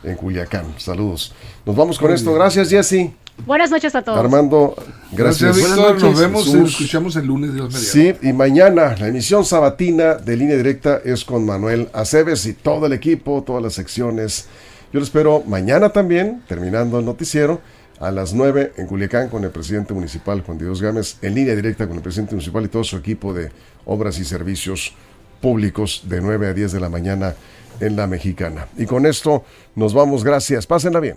en 0.03 0.14
Culiacán. 0.14 0.64
Saludos. 0.79 1.35
Nos 1.66 1.77
vamos 1.77 1.98
con 1.98 2.11
esto. 2.11 2.33
Gracias, 2.33 2.70
Jesse. 2.70 3.11
Buenas 3.46 3.70
noches 3.70 3.94
a 3.94 4.03
todos. 4.03 4.18
Armando, 4.18 4.74
gracias. 5.12 5.57
Víctor. 5.57 6.01
Nos 6.01 6.20
vemos 6.20 6.46
y 6.48 6.55
nos 6.55 6.70
escuchamos 6.70 7.16
el 7.16 7.27
lunes. 7.27 7.55
Dios 7.55 7.74
sí, 7.74 8.14
y 8.22 8.33
mañana 8.33 8.94
la 8.98 9.09
emisión 9.09 9.44
sabatina 9.44 10.14
de 10.14 10.37
Línea 10.37 10.57
Directa 10.57 11.01
es 11.05 11.24
con 11.24 11.46
Manuel 11.46 11.88
Aceves 11.92 12.44
y 12.46 12.53
todo 12.53 12.87
el 12.87 12.92
equipo, 12.92 13.42
todas 13.42 13.62
las 13.62 13.74
secciones. 13.74 14.46
Yo 14.92 15.01
lo 15.01 15.05
espero 15.05 15.42
mañana 15.46 15.90
también, 15.90 16.42
terminando 16.48 16.98
el 16.98 17.05
noticiero, 17.05 17.61
a 18.01 18.11
las 18.11 18.33
9 18.33 18.74
en 18.77 18.87
Culiacán 18.87 19.29
con 19.29 19.44
el 19.44 19.51
presidente 19.51 19.92
municipal 19.92 20.42
Juan 20.42 20.59
Dios 20.59 20.81
Gámez, 20.81 21.16
en 21.22 21.35
línea 21.35 21.55
directa 21.55 21.87
con 21.87 21.96
el 21.96 22.03
presidente 22.03 22.35
municipal 22.35 22.64
y 22.64 22.68
todo 22.68 22.85
su 22.85 22.96
equipo 22.96 23.35
de 23.35 23.51
obras 23.87 24.18
y 24.18 24.24
servicios 24.24 24.94
públicos 25.40 26.03
de 26.05 26.20
9 26.20 26.48
a 26.48 26.55
10 26.55 26.72
de 26.72 26.81
la 26.81 26.88
mañana 26.88 27.35
en 27.81 27.96
la 27.96 28.07
mexicana. 28.07 28.66
Y 28.77 28.87
con 28.87 29.07
esto 29.07 29.44
nos 29.74 29.94
vamos, 29.94 30.24
gracias, 30.24 30.66
pásenla 30.66 31.01
bien. 31.01 31.16